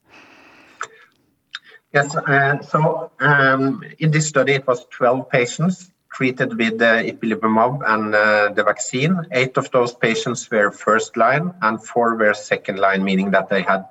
[1.94, 7.82] Yes, uh, so um, in this study, it was 12 patients treated with uh, ipilimumab
[7.86, 9.20] and uh, the vaccine.
[9.32, 13.62] Eight of those patients were first line, and four were second line, meaning that they
[13.62, 13.86] had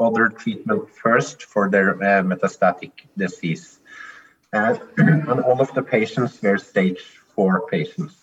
[0.00, 3.80] other treatment first for their metastatic disease.
[4.52, 7.02] And all of the patients were stage
[7.34, 8.14] four patients.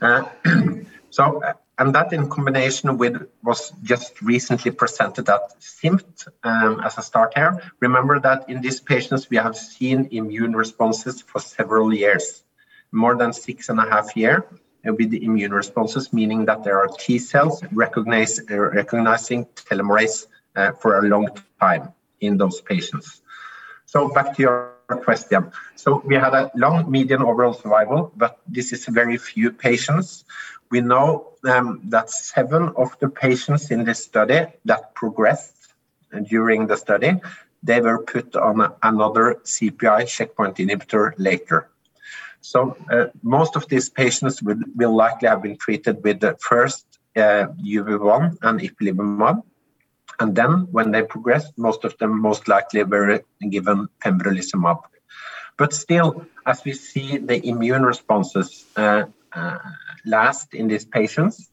[1.10, 1.40] So
[1.78, 7.32] and that in combination with was just recently presented at CIMT um, as a start
[7.34, 7.60] here.
[7.80, 12.44] Remember that in these patients we have seen immune responses for several years,
[12.92, 14.46] more than six and a half year
[14.88, 20.26] uh, with the immune responses, meaning that there are T cells recognize, uh, recognizing telomerase
[20.56, 21.28] uh, for a long
[21.60, 23.20] time in those patients.
[23.84, 25.50] So back to your question.
[25.74, 30.24] So we had a long median overall survival, but this is very few patients
[30.70, 35.74] we know um, that seven of the patients in this study that progressed
[36.28, 37.20] during the study,
[37.62, 41.68] they were put on another CPI checkpoint inhibitor later.
[42.40, 46.86] So uh, most of these patients will, likely have been treated with the first
[47.16, 49.42] uh, UV1 and ipilimumab.
[50.20, 54.80] And then when they progressed, most of them most likely were given pembrolizumab.
[55.58, 59.04] But still, as we see the immune responses uh,
[59.36, 59.58] uh,
[60.06, 61.50] last in these patients.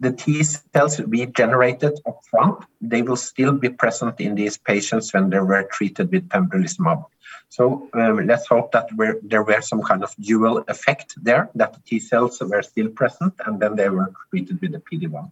[0.00, 5.30] The T cells we generated upfront, they will still be present in these patients when
[5.30, 7.04] they were treated with pembrolizumab.
[7.48, 8.88] So um, let's hope that
[9.22, 13.34] there were some kind of dual effect there, that the T cells were still present
[13.46, 15.30] and then they were treated with the PD-1.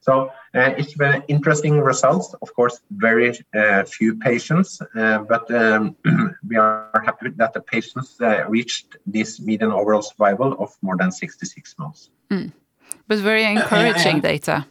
[0.00, 2.34] So uh, it's very interesting results.
[2.40, 5.94] Of course, very uh, few patients, uh, but um,
[6.48, 11.12] we are happy that the patients uh, reached this median overall survival of more than
[11.12, 12.10] 66 months.
[12.30, 12.52] Mm.
[13.06, 14.66] But very encouraging data.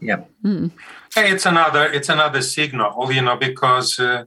[0.00, 0.24] Yeah.
[0.44, 0.70] Mm.
[1.16, 4.24] It's another it's another signal, you know, because uh,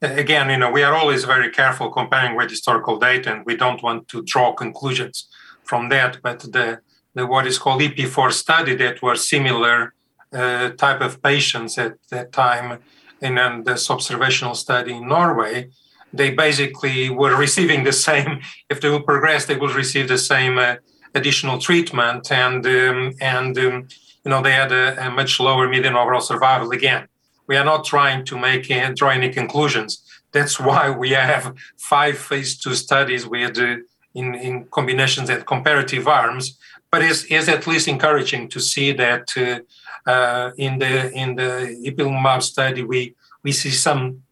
[0.00, 3.82] again, you know, we are always very careful comparing with historical data, and we don't
[3.82, 5.28] want to draw conclusions
[5.64, 6.18] from that.
[6.22, 6.80] But the,
[7.18, 9.94] the what is called EP4 study that were similar
[10.32, 12.78] uh, type of patients at that time
[13.20, 15.70] in um, this observational study in Norway,
[16.12, 18.40] they basically were receiving the same.
[18.70, 20.76] If they will progress, they will receive the same uh,
[21.14, 23.88] additional treatment, and um, and um,
[24.24, 27.08] you know they had a, a much lower median overall survival again
[27.48, 30.04] we are not trying to make uh, draw any conclusions.
[30.30, 33.78] That's why we have five phase two studies with uh,
[34.14, 36.58] in, in combinations and comparative arms.
[36.90, 41.76] But it's, it's at least encouraging to see that uh, uh, in the in the
[41.86, 44.22] ipilimumab study we we see some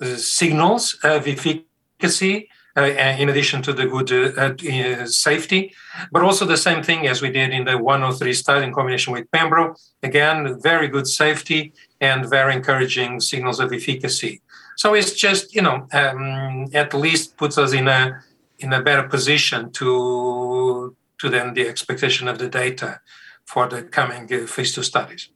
[0.00, 5.74] uh, signals of efficacy uh, in addition to the good uh, safety,
[6.12, 9.30] but also the same thing as we did in the 103 study in combination with
[9.32, 9.74] Pembro.
[10.02, 14.40] Again, very good safety and very encouraging signals of efficacy.
[14.76, 18.22] So it's just you know um, at least puts us in a
[18.60, 23.00] in a better position to to then the expectation of the data
[23.44, 25.28] for the coming uh, phase two studies.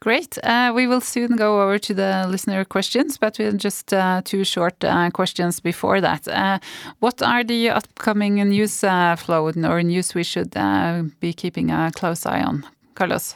[0.00, 0.38] Great.
[0.44, 4.44] Uh, we will soon go over to the listener questions, but we'll just uh, two
[4.44, 6.28] short uh, questions before that.
[6.28, 6.60] Uh,
[7.00, 11.90] what are the upcoming news uh, flow or news we should uh, be keeping a
[11.92, 12.64] close eye on,
[12.94, 13.34] Carlos?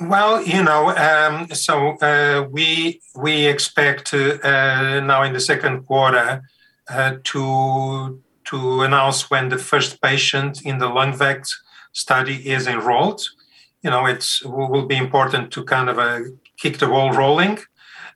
[0.00, 6.42] Well, you know, um, so uh, we we expect uh, now in the second quarter
[6.90, 8.20] uh, to
[8.50, 11.46] to announce when the first patient in the LUNGVAC
[11.92, 13.22] study is enrolled.
[13.82, 16.20] You know, it's will be important to kind of uh,
[16.56, 17.58] kick the ball rolling.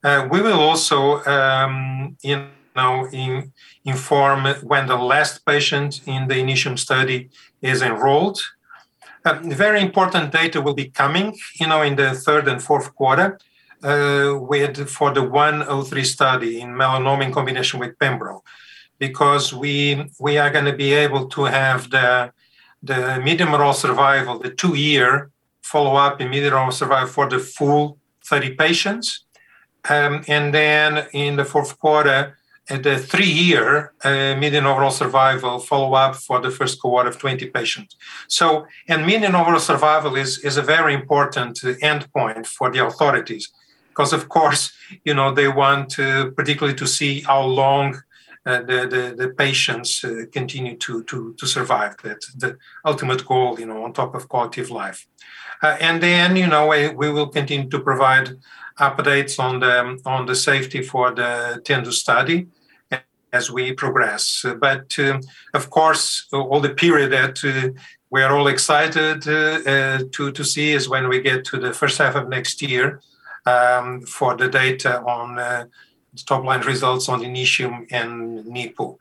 [0.02, 3.52] Uh, we will also, um, you know, in,
[3.84, 7.30] inform when the last patient in the Initium study
[7.62, 8.40] is enrolled
[9.24, 13.38] uh, very important data will be coming, you know, in the third and fourth quarter,
[13.82, 18.40] uh, with for the 103 study in melanoma in combination with pembro,
[18.98, 22.32] because we we are going to be able to have the
[22.82, 25.30] the median overall survival, the two-year
[25.62, 29.24] follow-up in median overall survival for the full 30 patients,
[29.88, 32.36] um, and then in the fourth quarter
[32.68, 37.96] the three-year uh, median overall survival follow-up for the first cohort of 20 patients.
[38.28, 43.50] So, and median overall survival is, is a very important endpoint for the authorities
[43.88, 44.72] because, of course,
[45.04, 48.02] you know, they want to, particularly to see how long
[48.46, 51.96] uh, the, the, the, patients uh, continue to, to, to survive.
[52.02, 55.06] That's the ultimate goal, you know, on top of quality of life.
[55.62, 58.36] Uh, and then, you know, we, we will continue to provide
[58.78, 62.48] updates on the on the safety for the TENDU study
[63.32, 64.44] as we progress.
[64.60, 65.20] But um,
[65.54, 67.70] of course, all the period that uh,
[68.10, 71.98] we are all excited uh, to to see is when we get to the first
[71.98, 73.00] half of next year
[73.46, 75.38] um, for the data on
[76.14, 78.96] uh, top line results on Initium and NIPU.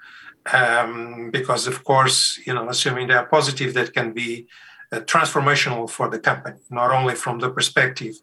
[0.52, 4.48] Um, because of course, you know, assuming they are positive, that can be
[4.92, 8.16] uh, transformational for the company, not only from the perspective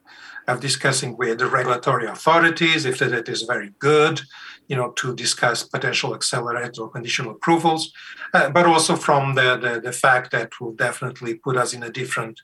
[0.46, 4.20] of discussing with the regulatory authorities if the data is very good,
[4.68, 7.92] you know, to discuss potential accelerated or conditional approvals,
[8.34, 11.90] uh, but also from the, the, the, fact that will definitely put us in a
[11.90, 12.40] different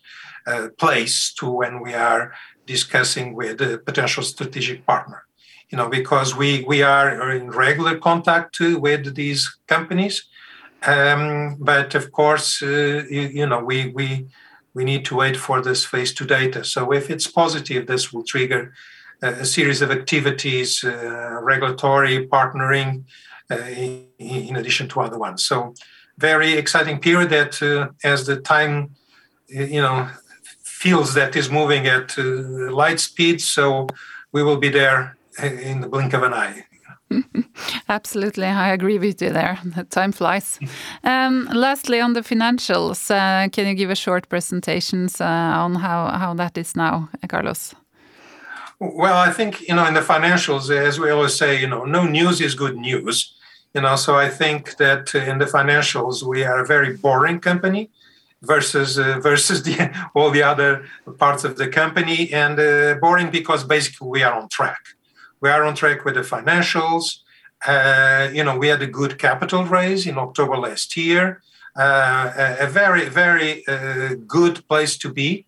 [0.46, 2.32] uh, place to when we are
[2.66, 5.25] discussing with a potential strategic partner.
[5.70, 10.24] You know, because we, we are in regular contact with these companies,
[10.86, 14.28] um, but of course, uh, you, you know, we, we,
[14.74, 16.64] we need to wait for this phase two data.
[16.64, 18.72] So if it's positive, this will trigger
[19.22, 23.04] a series of activities, uh, regulatory partnering,
[23.50, 23.56] uh,
[24.18, 25.44] in, addition to other ones.
[25.44, 25.74] So,
[26.18, 28.90] very exciting period that uh, as the time,
[29.48, 30.08] you know,
[30.62, 33.40] feels that is moving at light speed.
[33.40, 33.86] So,
[34.32, 36.64] we will be there in the blink of an eye.
[37.88, 39.58] Absolutely, I agree with you there.
[39.90, 40.58] Time flies.
[41.04, 46.08] Um, lastly, on the financials, uh, can you give a short presentation uh, on how,
[46.08, 47.74] how that is now, Carlos?
[48.78, 52.04] Well, I think you know in the financials, as we always say, you know, no
[52.04, 53.32] news is good news.
[53.72, 57.90] You know, so I think that in the financials we are a very boring company
[58.42, 60.84] versus uh, versus the, all the other
[61.18, 64.95] parts of the company, and uh, boring because basically we are on track.
[65.40, 67.20] We are on track with the financials.
[67.66, 71.42] Uh, you know, we had a good capital raise in October last year.
[71.76, 75.44] Uh, a, very, very uh, good place to be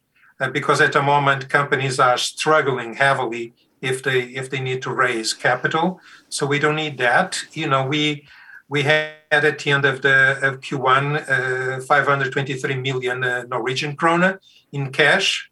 [0.52, 5.32] because at the moment companies are struggling heavily if they if they need to raise
[5.32, 6.00] capital.
[6.28, 7.40] So we don't need that.
[7.52, 8.26] You know, we
[8.68, 14.38] we had at the end of the of Q1 uh, 523 million Norwegian krone
[14.72, 15.47] in cash.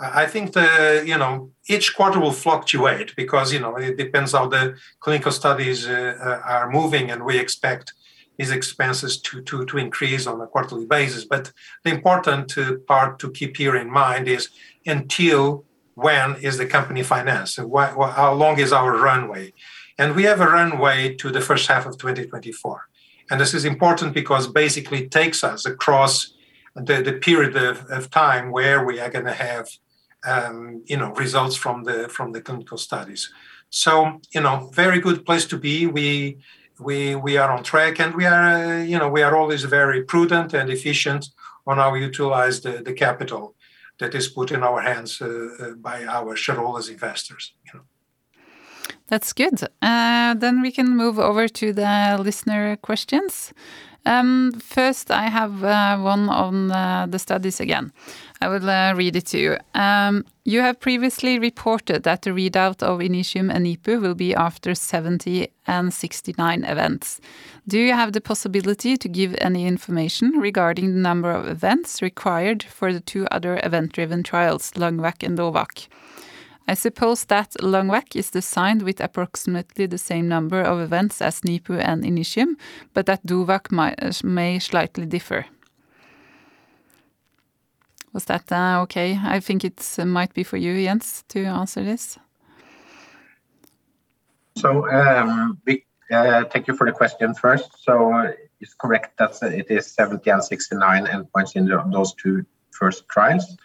[0.00, 4.46] I think the you know each quarter will fluctuate because you know it depends how
[4.48, 7.92] the clinical studies uh, uh are moving, and we expect
[8.40, 11.26] these expenses to, to, to increase on a quarterly basis.
[11.26, 11.52] But
[11.84, 14.48] the important uh, part to keep here in mind is
[14.86, 17.58] until when is the company financed?
[17.58, 19.52] how long is our runway?
[19.98, 22.88] And we have a runway to the first half of 2024.
[23.30, 26.32] And this is important because basically takes us across
[26.74, 29.68] the, the period of, of time where we are going to have
[30.26, 33.32] um, you know results from the from the clinical studies.
[33.70, 35.86] So you know, very good place to be.
[35.86, 36.38] We
[36.78, 40.54] we we are on track, and we are you know we are always very prudent
[40.54, 41.28] and efficient
[41.66, 43.54] on how we utilize the, the capital
[43.98, 47.52] that is put in our hands uh, uh, by our shareholders, investors.
[47.66, 47.84] You know.
[49.06, 49.62] That's good.
[49.82, 53.52] Uh, then we can move over to the listener questions.
[54.06, 57.92] Um, first, I have uh, one on uh, the studies again.
[58.40, 59.56] I will uh, read it to you.
[59.74, 64.74] Um, you have previously reported that the readout of Initium and NIPU will be after
[64.74, 67.20] 70 and 69 events.
[67.68, 72.62] Do you have the possibility to give any information regarding the number of events required
[72.62, 75.88] for the two other event-driven trials, LUNGVAC and DOVACC?
[76.70, 81.80] I suppose that LUNGVAC is designed with approximately the same number of events as NIPU
[81.80, 82.54] and Initium,
[82.94, 85.46] but that DOVACC may, may slightly differ.
[88.12, 89.18] Was that uh, okay?
[89.20, 92.20] I think it uh, might be for you, Jens, to answer this.
[94.56, 97.82] So, um, we, uh, thank you for the question first.
[97.82, 102.46] So, uh, it's correct that it is 70 and 69 endpoints in the, those two
[102.70, 103.56] first trials.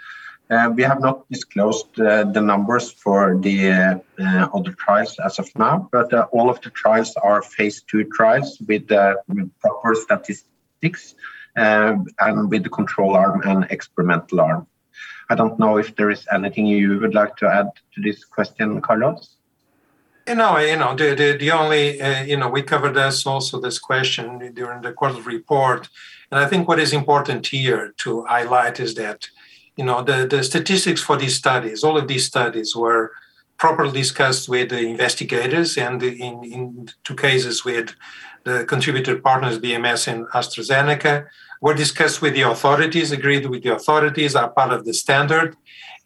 [0.50, 5.50] Uh, we have not disclosed uh, the numbers for the uh, other trials as of
[5.56, 11.16] now, but all of the trials are phase two trials with, proper statistics
[11.56, 14.68] and with the control arm and experimental arm.
[15.30, 18.80] I don't know if there is anything you would like to add to this question,
[18.82, 19.38] Carlos.
[20.28, 21.98] You know, you know, the the, the only
[22.30, 25.90] you know we covered this also this question during the quarterly report,
[26.32, 29.28] and I think what is important here to highlight is that
[29.78, 33.12] you know the, the statistics for these studies all of these studies were
[33.58, 37.96] properly discussed with the investigators and in, in two cases with
[38.44, 41.28] the contributor partners bms and astrazeneca
[41.62, 45.56] were discussed with the authorities agreed with the authorities are part of the standard.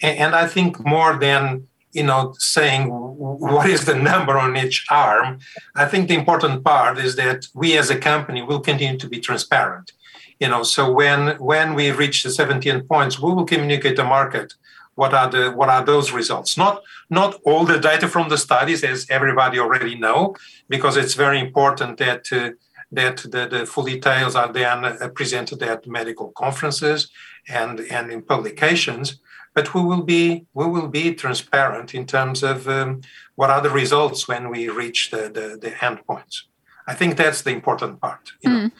[0.01, 4.85] And, and i think more than you know saying what is the number on each
[4.91, 5.39] arm
[5.75, 9.19] i think the important part is that we as a company will continue to be
[9.19, 9.91] transparent
[10.39, 14.53] you know so when when we reach the 17 points we will communicate the market
[14.99, 16.57] what are the what are those results.
[16.57, 20.35] Not not all the data from the studies as everybody already know
[20.67, 22.49] because it's very important that uh,
[22.91, 26.99] that the, the full details are then uh, presented at medical conferences
[27.47, 29.05] and and in publications.
[29.55, 30.23] But we will be
[30.59, 33.01] we will be transparent in terms of um,
[33.39, 36.35] what are the results when we reach the the, the endpoints.
[36.91, 38.59] I think that's the important part you know.
[38.65, 38.71] Mm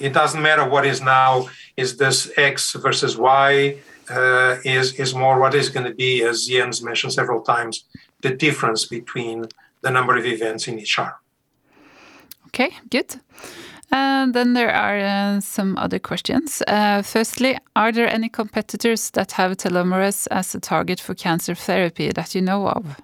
[0.00, 3.76] it doesn't matter what is now is this x versus y
[4.10, 7.84] uh, is is more what is going to be as jens mentioned several times
[8.22, 9.46] the difference between
[9.82, 11.14] the number of events in each arm
[12.46, 13.20] okay good
[13.94, 16.62] and then there are uh, some other questions.
[16.66, 22.10] Uh, firstly, are there any competitors that have telomerase as a target for cancer therapy
[22.10, 23.00] that you know of?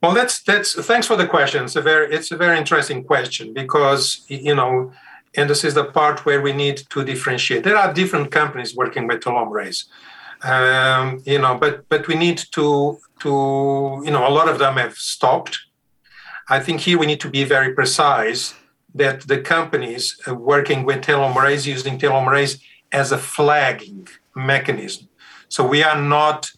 [0.00, 0.74] Well, that's that's.
[0.86, 1.64] Thanks for the question.
[1.64, 4.92] It's a very it's a very interesting question because you know
[5.36, 7.64] and this is the part where we need to differentiate.
[7.64, 9.84] There are different companies working with telomerase,
[10.42, 14.76] um, you know, but but we need to to you know a lot of them
[14.76, 15.58] have stopped.
[16.48, 18.54] I think here we need to be very precise
[18.94, 22.60] that the companies working with telomerase using telomerase
[22.92, 25.08] as a flagging mechanism.
[25.48, 26.50] So we are not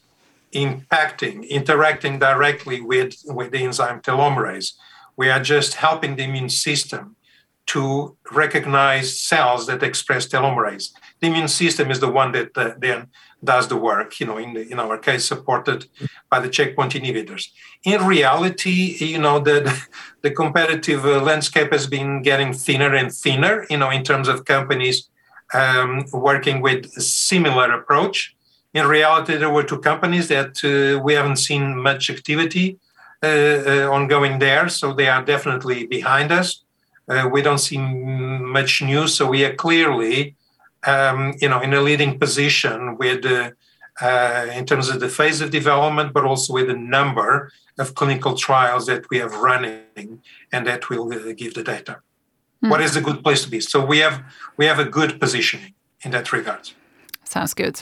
[0.55, 4.74] impacting, interacting directly with, with the enzyme telomerase.
[5.16, 7.16] We are just helping the immune system
[7.69, 10.91] to recognize cells that express telomerase.
[11.21, 13.09] The immune system is the one that uh, then
[13.45, 15.87] does the work, you know, in, the, in our case, supported
[16.31, 17.49] by the checkpoint inhibitors.
[17.85, 19.59] In reality, you know, the,
[20.23, 24.45] the competitive uh, landscape has been getting thinner and thinner, you know, in terms of
[24.45, 25.09] companies
[25.53, 28.35] um, working with a similar approach.
[28.73, 32.79] In reality, there were two companies that uh, we haven't seen much activity
[33.23, 36.64] ongoing there, so they are definitely behind us.
[37.32, 40.36] We don't see much news, so we are clearly,
[40.86, 43.24] um, you know, in a leading position with
[44.00, 48.34] uh, in terms of the phase of development, but also with the number of clinical
[48.34, 52.00] trials that we have running and that will uh, give the data.
[52.62, 52.70] Mm.
[52.70, 53.61] What is a good place to be?
[53.61, 54.22] So we have
[54.56, 56.70] we have a good positioning in that regard.
[57.24, 57.80] Sounds good.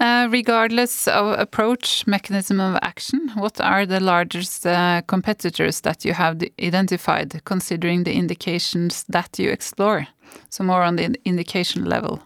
[0.00, 6.12] Uh, regardless of approach, mechanism of action, what are the largest uh, competitors that you
[6.12, 10.06] have identified, considering the indications that you explore?
[10.50, 12.22] So more on the indication level.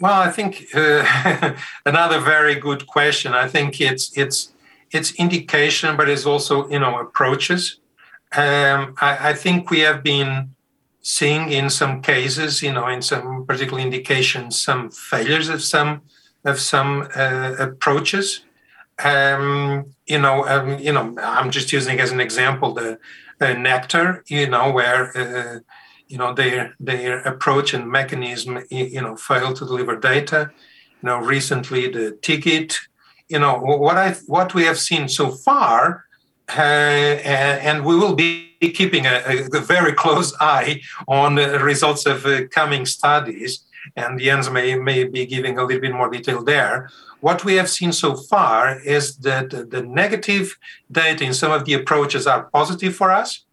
[0.00, 1.54] Well, I think uh,
[1.86, 3.34] another very good question.
[3.34, 4.52] I think it's it's
[4.90, 7.78] it's indication, but it's also you know approaches.
[8.34, 10.54] Um, I, I, think we have been
[11.02, 16.00] seeing in some cases, you know, in some particular indications, some failures of some
[16.44, 18.44] of some uh, approaches.
[19.02, 22.98] Um, you know, um, you know, I'm just using as an example the,
[23.40, 25.58] Nektar, you know, where uh,
[26.12, 30.50] you know their their approach and mechanism you know failed to deliver data
[31.00, 32.76] you know recently the TIGIT
[33.28, 36.04] you know what i what we have seen so far
[36.50, 37.16] uh,
[37.70, 42.46] and we will be keeping a, a, very close eye on the results of uh,
[42.48, 43.64] coming studies
[43.96, 46.90] and Jens may, may be giving a little bit more detail there.
[47.20, 50.56] What we have seen so far is that the negative
[50.90, 53.44] data in some of the approaches are positive for us,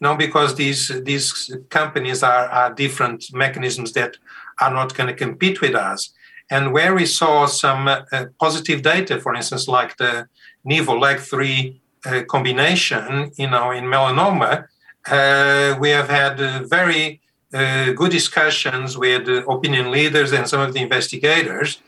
[0.00, 4.16] you know, because these these companies are, are different mechanisms that
[4.60, 6.10] are not going to compete with us.
[6.50, 8.04] And where we saw some uh,
[8.40, 10.28] positive data, for instance, like the
[10.66, 14.66] Nivo LAG3 uh, combination, you know, in melanoma,
[15.10, 17.20] uh, we have had uh, very
[17.54, 21.80] uh, good discussions with opinion leaders and some of the investigators.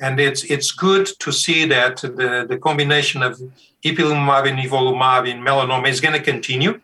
[0.00, 3.40] And it's it's good to see that the, the combination of
[3.84, 6.80] ipilimumab and nivolumab in melanoma is going to continue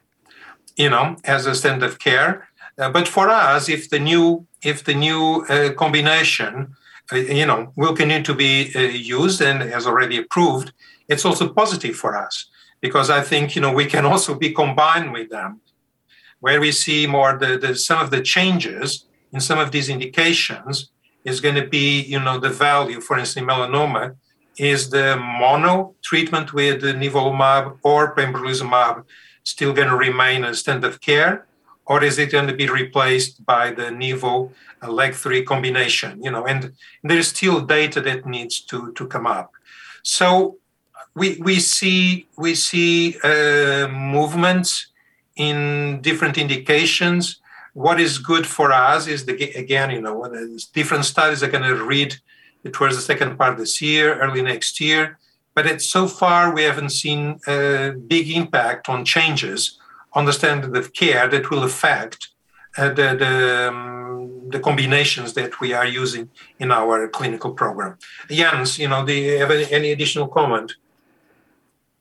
[0.76, 2.48] you know, as a standard of care.
[2.78, 6.74] Uh, but for us, if the new if the new uh, combination,
[7.12, 10.72] uh, you know, will continue to be uh, used and as already approved,
[11.08, 12.46] it's also positive for us
[12.80, 15.60] because I think you know we can also be combined with them,
[16.44, 18.88] where we see more the, the some of the changes
[19.32, 20.74] in some of these indications
[21.30, 24.04] is going to be you know the value, for instance, melanoma
[24.72, 25.08] is the
[25.40, 25.74] mono
[26.08, 28.96] treatment with nivolumab or pembrolizumab
[29.54, 31.46] still going to remain a standard of care,
[31.86, 34.34] or is it going to be replaced by the Nivo
[34.82, 36.22] uh, LAG3 combination?
[36.22, 36.60] You know, and
[37.08, 39.48] there's still data that needs to to come up.
[40.16, 40.58] So
[41.18, 42.92] we we see we see
[43.32, 44.70] uh, movements
[45.36, 47.40] in different indications.
[47.72, 50.16] What is good for us is the again, you know,
[50.72, 52.14] different studies are going to read
[52.72, 55.18] towards the second part this year, early next year
[55.54, 59.78] but it's so far we haven't seen a big impact on changes
[60.12, 62.28] on the standard of care that will affect
[62.76, 66.28] uh, the, the, um, the, combinations that we are using
[66.58, 67.96] in our clinical program.
[68.28, 70.72] Jens, you know, do you have any additional comment?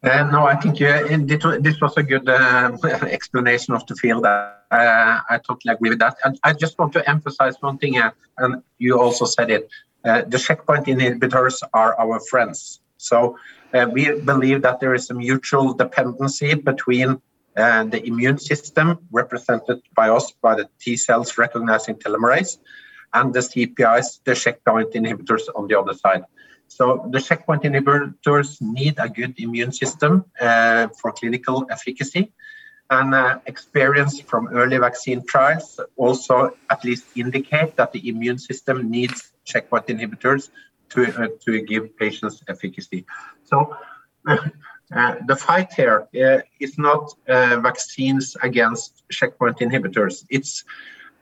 [0.04, 0.90] Uh, no, I think you,
[1.62, 4.26] this was a good uh, explanation of the field.
[4.26, 6.18] Uh, I totally agree with that.
[6.26, 9.70] And I just want to emphasize one thing, uh, and you also said it.
[10.04, 12.82] Uh, the checkpoint inhibitors are our friends.
[12.98, 13.38] So
[13.74, 17.22] uh, we believe that there is a mutual dependency between
[17.56, 22.58] uh, the immune system, represented by us by the T cells recognizing telomerase,
[23.14, 26.24] and the CPIs, the checkpoint inhibitors on the other side.
[26.76, 32.34] So the checkpoint inhibitors need a good immune system uh, for clinical efficacy.
[32.90, 38.90] And uh, experience from early vaccine trials also at least indicate that the immune system
[38.90, 40.50] needs checkpoint inhibitors
[40.90, 43.06] to, uh, to give patients efficacy.
[43.46, 43.78] So
[44.28, 50.26] uh, the fight here uh, is not uh, vaccines against checkpoint inhibitors.
[50.30, 50.64] It's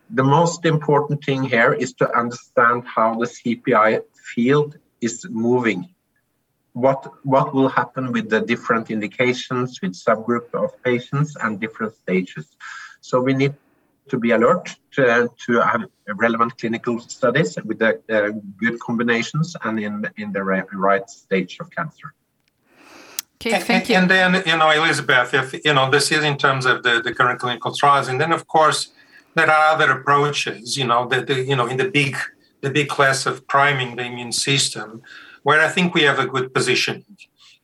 [0.09, 4.01] the most important thing here is to understand how the CPI
[4.33, 5.89] field is moving.
[6.73, 12.45] What what will happen with the different indications, with subgroup of patients and different stages.
[13.01, 13.53] So we need
[14.07, 15.85] to be alert to, to have
[16.15, 21.69] relevant clinical studies with the uh, good combinations and in, in the right stage of
[21.71, 22.13] cancer.
[23.35, 23.95] Okay, thank you.
[23.95, 27.13] And then, you know, Elizabeth, if, you know, this is in terms of the, the
[27.13, 28.07] current clinical trials.
[28.07, 28.89] And then, of course,
[29.33, 32.15] there are other approaches, you know, the, the, you know, in the big,
[32.61, 35.01] the big class of priming the immune system,
[35.43, 37.05] where I think we have a good position.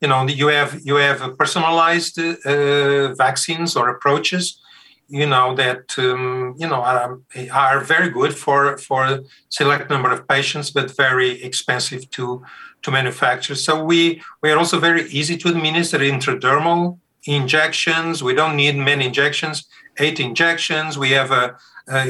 [0.02, 4.62] You know, you have you have personalized uh, vaccines or approaches
[5.10, 7.18] you know that um, you know are,
[7.54, 12.44] are very good for for select number of patients but very expensive to
[12.82, 18.24] to manufacture so we we are also very easy to administer intradermal injections.
[18.24, 19.68] We don't need many injections,
[20.00, 20.98] eight injections.
[20.98, 21.58] We have a,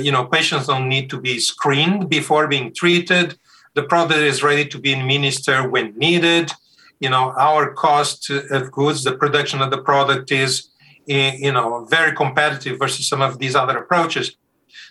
[0.01, 3.37] you know, patients don't need to be screened before being treated.
[3.75, 6.51] The product is ready to be administered when needed.
[6.99, 10.69] You know, our cost of goods, the production of the product is,
[11.05, 14.35] you know, very competitive versus some of these other approaches.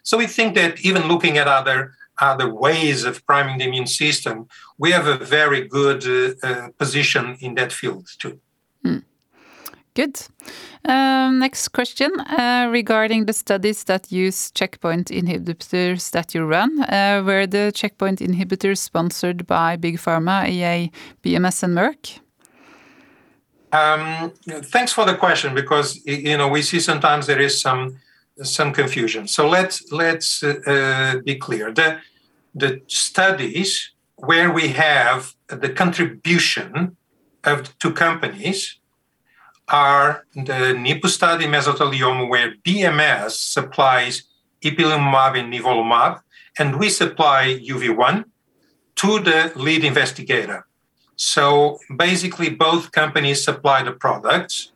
[0.02, 4.48] So we think that even looking at other other ways of priming the immune system,
[4.78, 8.40] we have a very good uh, uh, position in that field too.
[9.96, 10.20] Good.
[10.84, 16.82] Um, next question uh, regarding the studies that use checkpoint inhibitors that you run.
[16.82, 20.90] Uh, were the checkpoint inhibitors sponsored by Big Pharma, EA,
[21.22, 22.18] BMS, and Merck?
[23.72, 24.32] Um,
[24.64, 27.96] thanks for the question because you know we see sometimes there is some
[28.42, 29.26] some confusion.
[29.26, 31.72] So let's let's uh, be clear.
[31.72, 36.96] The studies where we have the contribution
[37.44, 38.78] of two companies
[39.68, 44.24] are the NIPU study mesothelioma, where BMS supplies
[44.62, 46.20] ipilimumab and nivolumab,
[46.58, 48.24] and we supply UV1
[48.96, 50.66] to the lead investigator.
[51.16, 54.72] So basically, both companies supply the products.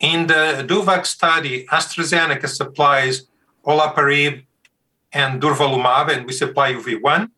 [0.00, 3.28] In the DOVACC study, AstraZeneca supplies
[3.64, 4.44] olaparib
[5.12, 7.30] and durvalumab, and we supply UV1.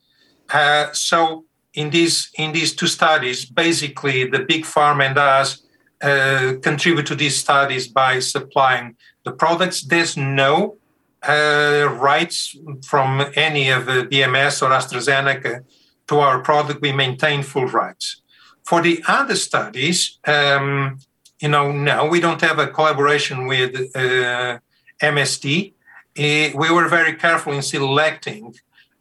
[0.50, 1.44] Uh, so
[1.74, 5.62] in these in these two studies, basically the big pharma and us
[6.02, 9.82] uh, contribute to these studies by supplying the products.
[9.82, 10.76] There's no
[11.22, 15.64] uh, rights from any of the BMS or AstraZeneca
[16.08, 16.80] to our product.
[16.80, 18.22] We maintain full rights.
[18.64, 20.98] For the other studies, um,
[21.40, 24.58] you know, no, we don't have a collaboration with uh,
[25.02, 25.72] MSD.
[26.18, 28.54] Uh, we were very careful in selecting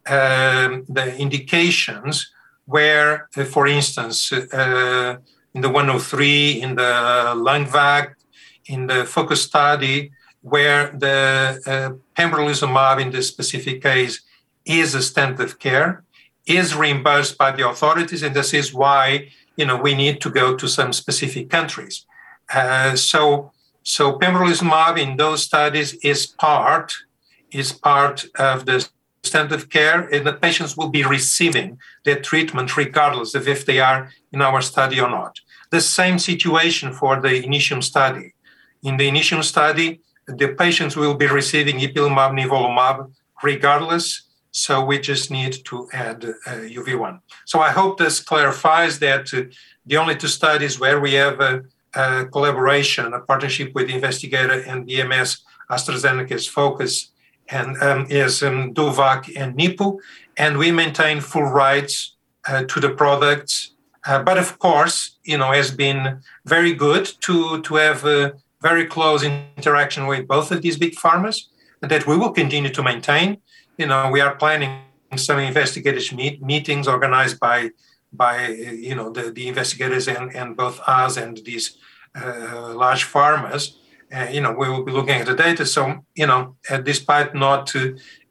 [0.08, 2.32] um, the indications
[2.66, 5.18] where, uh, for instance, uh,
[5.54, 8.14] in the 103, in the LUNGVAC,
[8.68, 14.22] in the focus study, where the uh, pembrolizumab in this specific case
[14.66, 16.04] is a standard of care,
[16.46, 20.56] is reimbursed by the authorities, and this is why you know we need to go
[20.56, 22.06] to some specific countries.
[22.54, 23.52] Uh, so,
[23.84, 26.94] so pembrolizumab in those studies is part
[27.52, 28.88] is part of the
[29.32, 31.70] standard of care, and the patients will be receiving
[32.06, 35.34] their treatment regardless of if they are in our study or not.
[35.70, 38.34] The same situation for the Initium study.
[38.84, 39.90] In the Initium study,
[40.28, 43.12] the patients will be receiving ipilimumab, nivolumab,
[43.44, 44.06] regardless.
[44.52, 47.20] So we just need to add uh, UV1.
[47.46, 49.44] So I hope this clarifies that uh,
[49.86, 51.64] the only two studies where we have a,
[51.94, 57.12] a collaboration, a partnership with the investigator and BMS, AstraZeneca's focus,
[57.50, 60.00] and um, is um, DOVACC and NIPU,
[60.38, 62.16] and we maintain full rights
[62.48, 63.72] uh, to the products
[64.08, 68.86] uh, but of course, you know, has been very good to to have a very
[68.86, 69.22] close
[69.58, 71.48] interaction with both of these big pharmas
[71.82, 73.38] that we will continue to maintain.
[73.78, 74.72] You know, we are planning
[75.16, 77.72] some investigators meet, meetings organized by
[78.14, 81.78] by you know the, the investigators and, and both us and these
[82.16, 83.76] uh, large pharmas.
[84.16, 85.66] Uh, you know, we will be looking at the data.
[85.66, 87.74] So, you know, uh, despite not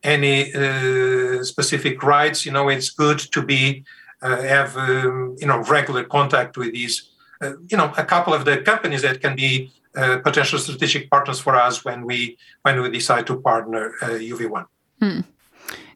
[0.03, 3.85] any uh, specific rights, you know, it's good to be
[4.23, 7.11] uh, have um, you know regular contact with these
[7.43, 11.39] uh, you know a couple of the companies that can be uh, potential strategic partners
[11.39, 14.65] for us when we when we decide to partner UV1.
[15.01, 15.21] Hmm.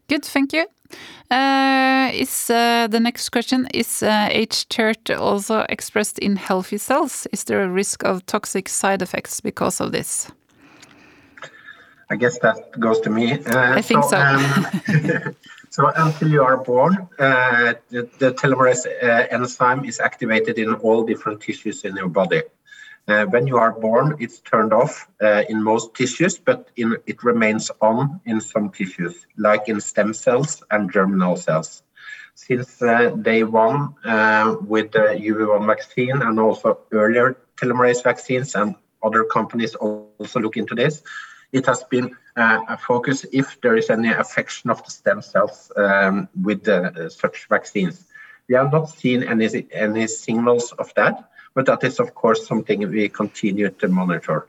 [0.07, 0.67] Good, thank you.
[1.29, 7.27] Uh, is uh, the next question is uh, hTERT also expressed in healthy cells?
[7.31, 10.31] Is there a risk of toxic side effects because of this?
[12.09, 13.39] I guess that goes to me.
[13.47, 14.09] I think so.
[14.09, 14.17] so.
[14.17, 15.35] Um,
[15.71, 21.05] So until you are born, uh, the, the, telomerase uh, enzyme is activated in all
[21.05, 22.41] different tissues in your body.
[23.07, 27.23] Uh, when you are born, it's turned off uh, in most tissues, but in, it
[27.23, 31.83] remains on in some tissues, like in stem cells and germinal cells.
[32.35, 38.75] Since uh, day one, uh, with the UV1 vaccine and also earlier telomerase vaccines, and
[39.03, 41.01] other companies also look into this,
[41.51, 45.71] it has been uh, a focus if there is any affection of the stem cells
[45.75, 48.05] um, with uh, such vaccines.
[48.47, 52.89] We have not seen any, any signals of that, but that is, of course, something
[52.89, 54.47] we continue to monitor.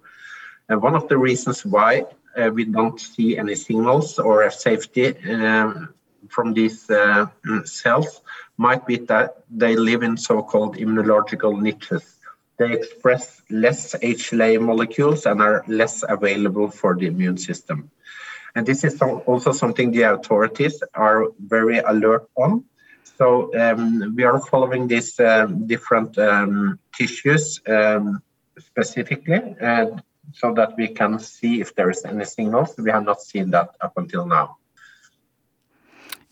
[0.68, 2.05] And one of the reasons why
[2.36, 5.94] uh, we don't see any signals or safety um,
[6.28, 7.26] from these uh,
[7.64, 8.22] cells
[8.57, 12.12] might be that they live in so-called immunological niches
[12.62, 17.90] they express less HLA molecules and are less available for the immune system.
[18.55, 22.64] And this is also something the authorities are very alert on.
[23.23, 28.20] So um, we are following these um, different um, tissues um,
[28.59, 30.03] specifically, and
[30.33, 32.75] so that we can see if there is any signals.
[32.77, 34.57] We have not seen that up until now.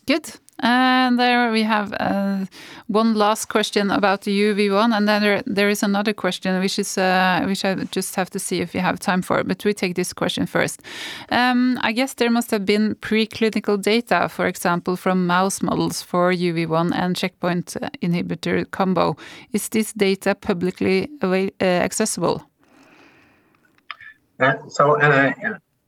[0.05, 0.33] Good.
[0.61, 2.45] And there we have uh,
[2.87, 7.43] one last question about the UV1, and then there, is another question which is uh,
[7.47, 9.43] which I just have to see if we have time for.
[9.43, 10.81] But we take this question first.
[11.29, 16.31] Um, I guess there must have been preclinical data, for example, from mouse models for
[16.31, 19.17] UV1 and checkpoint inhibitor combo.
[19.53, 22.43] Is this data publicly uh, accessible?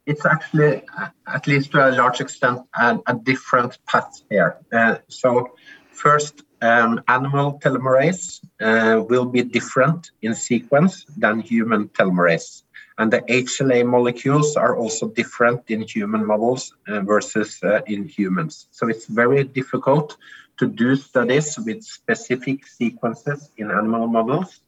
[0.05, 4.21] Uh, uh, it's actually, uh, at least to a large extent, a, a different path
[4.29, 4.57] here.
[4.71, 5.51] Uh, so,
[5.91, 12.63] first, um, animal telomerase uh, will be different in sequence than human telomerase.
[12.97, 18.67] And the HLA molecules are also different in human models uh, versus uh, in humans.
[18.71, 20.17] So, it's very difficult
[20.57, 24.61] to do studies with specific sequences in animal models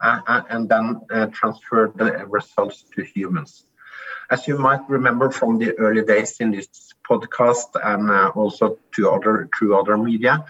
[0.00, 1.00] uh, and then
[1.32, 3.66] transfer the results to humans.
[4.30, 6.68] As you might remember from the early days in this
[7.08, 10.44] podcast and uh, also to other through other media,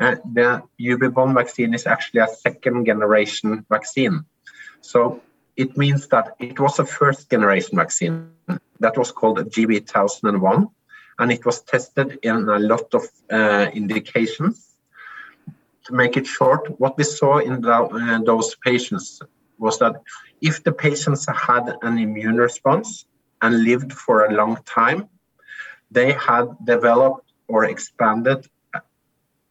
[0.00, 4.24] uh, the UV1 vaccine is actually a second generation vaccine.
[4.80, 5.22] So
[5.56, 8.30] it means that it was a first generation vaccine
[8.80, 10.70] that was called GV1001
[11.18, 14.74] and it was tested in a lot of uh, indications.
[15.86, 19.20] To make it short, what we saw in the, uh, those patients
[19.58, 19.94] was that
[20.40, 23.06] if the patients had an immune response,
[23.44, 25.00] and lived for a long time,
[25.90, 28.40] they had developed or expanded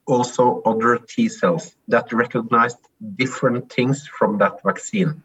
[0.06, 2.82] also other T cells that recognized
[3.22, 5.22] different things from that vaccine.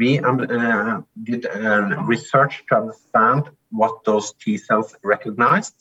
[0.00, 5.74] We uh, did uh, research to understand what those T cells recognized,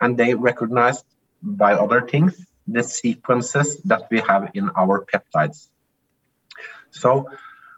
[0.00, 1.04] and they recognized
[1.42, 2.34] by other things
[2.68, 5.68] the sequences that we have in our peptides.
[6.90, 7.28] So,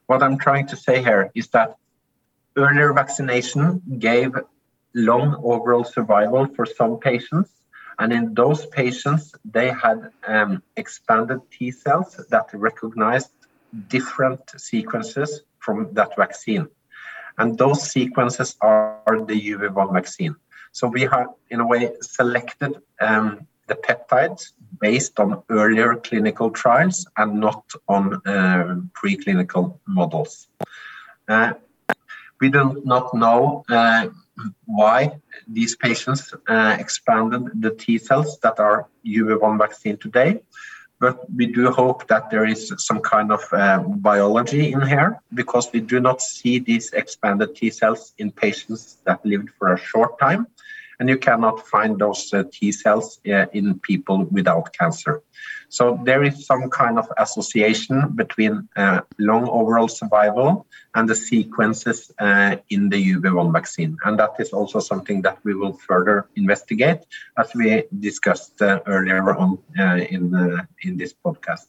[0.06, 1.76] what I'm trying to say here is that
[2.58, 4.32] Earlier vaccination gave
[4.92, 7.50] long overall survival for some patients.
[8.00, 13.30] And in those patients, they had um, expanded T cells that recognized
[13.86, 16.66] different sequences from that vaccine.
[17.38, 20.34] And those sequences are the UV1 vaccine.
[20.72, 27.06] So we have, in a way, selected um, the peptides based on earlier clinical trials
[27.16, 30.48] and not on uh, preclinical models.
[31.28, 31.52] Uh,
[32.40, 34.08] we do not know uh,
[34.64, 35.12] why
[35.46, 40.40] these patients uh, expanded the T cells that are UV1 vaccine today,
[41.00, 45.72] but we do hope that there is some kind of uh, biology in here because
[45.72, 50.18] we do not see these expanded T cells in patients that lived for a short
[50.18, 50.46] time,
[51.00, 55.22] and you cannot find those uh, T cells uh, in people without cancer.
[55.68, 62.10] So there is some kind of association between uh, long overall survival and the sequences
[62.18, 63.96] uh, in the UV1 vaccine.
[64.04, 67.00] And that is also something that we will further investigate
[67.36, 71.66] as we discussed uh, earlier on uh, in, in this podcast.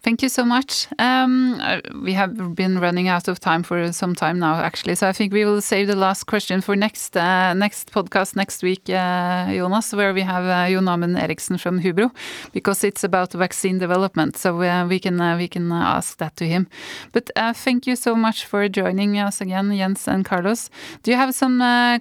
[0.00, 0.86] Thank you so much.
[1.00, 4.94] Um, uh, we have been running out of time for some time now, actually.
[4.94, 8.62] So I think we will save the last question for next uh, next podcast next
[8.62, 12.12] week, uh, Jonas, where we have uh, Jon Amund Eriksen from Hubro,
[12.52, 14.36] because it's about vaccine development.
[14.36, 16.68] So uh, we can uh, we can ask that to him.
[17.12, 20.70] But uh, thank you so much for joining us again, Jens and Carlos.
[21.02, 21.60] Do you have some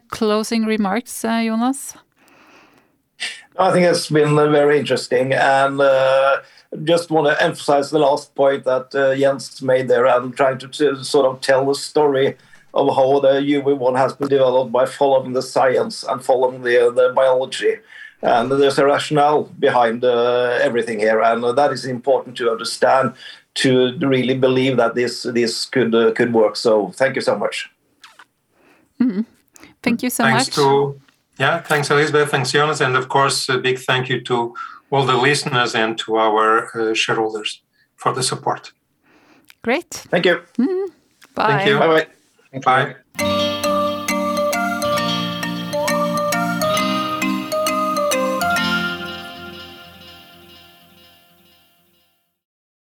[0.09, 1.95] closing remarks, Jonas?
[3.57, 5.81] I think it's been very interesting and
[6.83, 10.67] just want to emphasize the last point that uh, Jens made there and trying to,
[10.67, 12.37] to, sort of tell the story
[12.73, 17.13] of how the UV1 has been developed by following the science and following the, the
[17.15, 17.75] biology.
[18.21, 23.13] And there's a rationale behind uh, everything here, and that is important to understand
[23.55, 26.55] to really believe that this this could uh, could work.
[26.55, 27.69] So thank you so much.
[28.99, 29.25] Mm.
[29.83, 30.55] Thank you so thanks much.
[30.55, 30.99] To,
[31.39, 34.55] yeah, thanks Elizabeth, thanks Jonas, and of course a big thank you to
[34.91, 37.61] all the listeners and to our uh, shareholders
[37.95, 38.71] for the support.
[39.61, 39.89] Great.
[40.11, 40.41] Thank you.
[40.57, 40.87] Mm.
[41.35, 41.47] Bye.
[41.47, 41.79] Thank you.
[41.79, 42.59] Bye bye.
[42.59, 42.95] Bye.